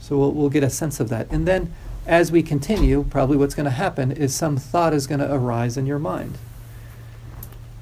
So 0.00 0.18
we'll, 0.18 0.32
we'll 0.32 0.50
get 0.50 0.64
a 0.64 0.70
sense 0.70 0.98
of 0.98 1.08
that. 1.10 1.30
And 1.30 1.46
then 1.46 1.72
as 2.06 2.32
we 2.32 2.42
continue, 2.42 3.04
probably 3.04 3.36
what's 3.36 3.54
going 3.54 3.64
to 3.64 3.70
happen 3.70 4.10
is 4.10 4.34
some 4.34 4.56
thought 4.56 4.92
is 4.92 5.06
going 5.06 5.20
to 5.20 5.32
arise 5.32 5.76
in 5.76 5.86
your 5.86 5.98
mind. 5.98 6.38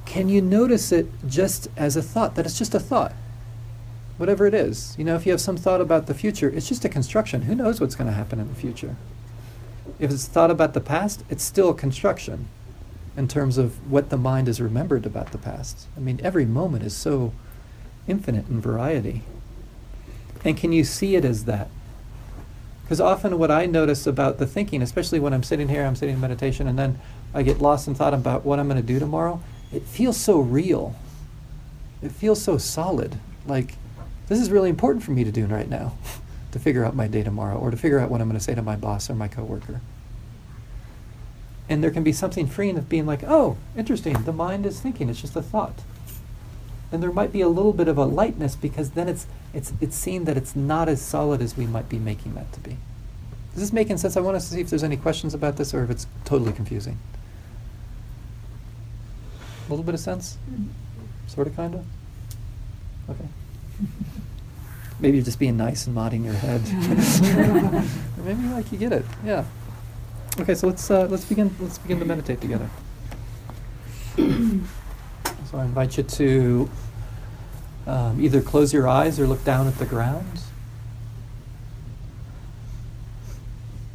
Can 0.05 0.29
you 0.29 0.43
notice 0.43 0.93
it 0.93 1.07
just 1.27 1.69
as 1.77 1.97
a 1.97 2.03
thought, 2.03 2.35
that 2.35 2.45
it's 2.45 2.59
just 2.59 2.75
a 2.75 2.81
thought? 2.81 3.13
Whatever 4.19 4.47
it 4.47 4.55
is. 4.55 4.95
You 4.99 5.05
know, 5.05 5.15
if 5.15 5.25
you 5.25 5.33
have 5.33 5.41
some 5.41 5.57
thought 5.57 5.81
about 5.81 6.07
the 6.07 6.15
future, 6.15 6.51
it's 6.51 6.69
just 6.69 6.85
a 6.85 6.89
construction. 6.89 7.43
Who 7.43 7.55
knows 7.55 7.81
what's 7.81 7.95
going 7.95 8.09
to 8.09 8.17
happen 8.17 8.41
in 8.41 8.49
the 8.49 8.55
future? 8.55 8.97
If 9.99 10.11
it's 10.11 10.27
thought 10.27 10.51
about 10.51 10.75
the 10.75 10.81
past, 10.81 11.25
it's 11.31 11.45
still 11.45 11.71
a 11.71 11.75
construction 11.75 12.49
in 13.17 13.29
terms 13.29 13.57
of 13.57 13.91
what 13.91 14.11
the 14.11 14.17
mind 14.17 14.47
has 14.47 14.61
remembered 14.61 15.07
about 15.07 15.33
the 15.33 15.39
past. 15.39 15.87
I 15.97 16.01
mean, 16.01 16.21
every 16.23 16.45
moment 16.45 16.85
is 16.85 16.95
so 16.95 17.33
infinite 18.11 18.49
in 18.49 18.61
variety. 18.61 19.23
And 20.45 20.57
can 20.57 20.73
you 20.73 20.85
see 20.85 21.17
it 21.17 21.25
as 21.25 21.45
that? 21.45 21.69
Because 22.83 23.01
often 23.01 23.39
what 23.39 23.51
I 23.51 23.67
notice 23.67 24.07
about 24.07 24.39
the 24.39 24.47
thinking, 24.47 24.83
especially 24.83 25.21
when 25.21 25.33
I'm 25.33 25.45
sitting 25.45 25.69
here, 25.69 25.85
I'm 25.85 25.95
sitting 25.95 26.17
in 26.17 26.21
meditation, 26.21 26.67
and 26.67 26.79
then 26.79 26.99
I 27.33 27.43
get 27.43 27.61
lost 27.61 27.87
in 27.87 27.95
thought 27.95 28.15
about 28.15 28.45
what 28.45 28.59
I'm 28.59 28.67
going 28.69 28.81
to 28.81 28.87
do 28.87 28.99
tomorrow, 28.99 29.41
it 29.73 29.83
feels 29.83 30.17
so 30.17 30.41
real. 30.41 30.97
It 32.03 32.11
feels 32.11 32.43
so 32.43 32.59
solid. 32.59 33.17
Like, 33.47 33.77
this 34.29 34.41
is 34.41 34.51
really 34.51 34.71
important 34.71 35.05
for 35.05 35.13
me 35.13 35.23
to 35.23 35.31
do 35.31 35.47
right 35.47 35.69
now 35.69 35.97
to 36.53 36.59
figure 36.59 36.85
out 36.85 36.97
my 36.97 37.07
day 37.07 37.23
tomorrow 37.23 37.57
or 37.57 37.71
to 37.71 37.77
figure 37.77 38.01
out 38.01 38.11
what 38.11 38.21
I'm 38.21 38.29
going 38.29 38.39
to 38.39 38.45
say 38.45 38.55
to 38.55 38.63
my 38.63 38.77
boss 38.77 39.09
or 39.09 39.15
my 39.15 39.29
coworker. 39.29 39.81
And 41.69 41.85
there 41.85 41.93
can 41.93 42.03
be 42.03 42.13
something 42.13 42.49
freeing 42.49 42.77
of 42.77 42.89
being 42.89 43.07
like, 43.07 43.23
oh, 43.23 43.57
interesting, 43.77 44.15
the 44.25 44.33
mind 44.33 44.67
is 44.67 44.81
thinking, 44.81 45.09
it's 45.09 45.21
just 45.21 45.37
a 45.37 45.43
thought. 45.43 45.79
And 46.93 47.03
there 47.03 47.13
might 47.13 47.33
be 47.33 47.41
a 47.41 47.49
little 47.49 47.73
bit 47.73 47.89
of 47.89 47.97
a 47.97 48.05
lightness 48.05 48.57
because 48.57 48.91
then 48.91 49.09
it's 49.09 49.27
it's 49.55 49.73
it's 49.81 49.97
seen 49.97 50.25
that 50.25 50.37
it's 50.37 50.57
not 50.57 50.89
as 50.89 51.01
solid 51.01 51.41
as 51.41 51.57
we 51.57 51.67
might 51.67 51.89
be 51.89 51.99
making 51.99 52.35
that 52.35 52.53
to 52.53 52.61
be. 52.61 52.77
Is 53.55 53.61
this 53.61 53.73
making 53.73 53.99
sense? 53.99 54.17
I 54.17 54.21
want 54.21 54.37
us 54.37 54.49
to 54.49 54.55
see 54.55 54.61
if 54.61 54.71
there's 54.71 54.85
any 54.85 54.97
questions 54.97 55.35
about 55.35 55.57
this 55.57 55.75
or 55.75 55.85
if 55.85 55.91
it's 55.91 56.07
totally 56.25 56.53
confusing. 56.53 56.99
A 59.67 59.71
little 59.71 59.85
bit 59.85 59.95
of 59.95 60.01
sense? 60.01 60.37
Sort 61.27 61.47
of, 61.47 61.57
kind 61.57 61.75
of? 61.75 61.85
Okay. 63.09 63.29
Maybe 65.01 65.17
you're 65.17 65.25
just 65.25 65.39
being 65.39 65.57
nice 65.57 65.87
and 65.87 65.95
nodding 65.95 66.25
your 66.25 66.35
head. 66.35 66.61
or 68.19 68.23
maybe 68.23 68.43
like 68.49 68.71
you 68.71 68.77
get 68.77 68.93
it. 68.93 69.05
Yeah. 69.25 69.45
Okay, 70.39 70.55
so 70.55 70.67
let's 70.67 70.91
uh, 70.91 71.07
let's 71.11 71.25
begin 71.25 71.57
let's 71.59 71.79
begin 71.79 71.99
to 72.01 72.05
meditate 72.05 72.39
together. 72.43 72.69
so 75.51 75.59
I 75.59 75.65
invite 75.65 75.97
you 75.97 76.05
to 76.05 76.71
um, 77.87 78.21
either 78.21 78.41
close 78.41 78.73
your 78.73 78.87
eyes 78.87 79.19
or 79.19 79.27
look 79.27 79.43
down 79.43 79.67
at 79.67 79.79
the 79.79 79.87
ground. 79.87 80.41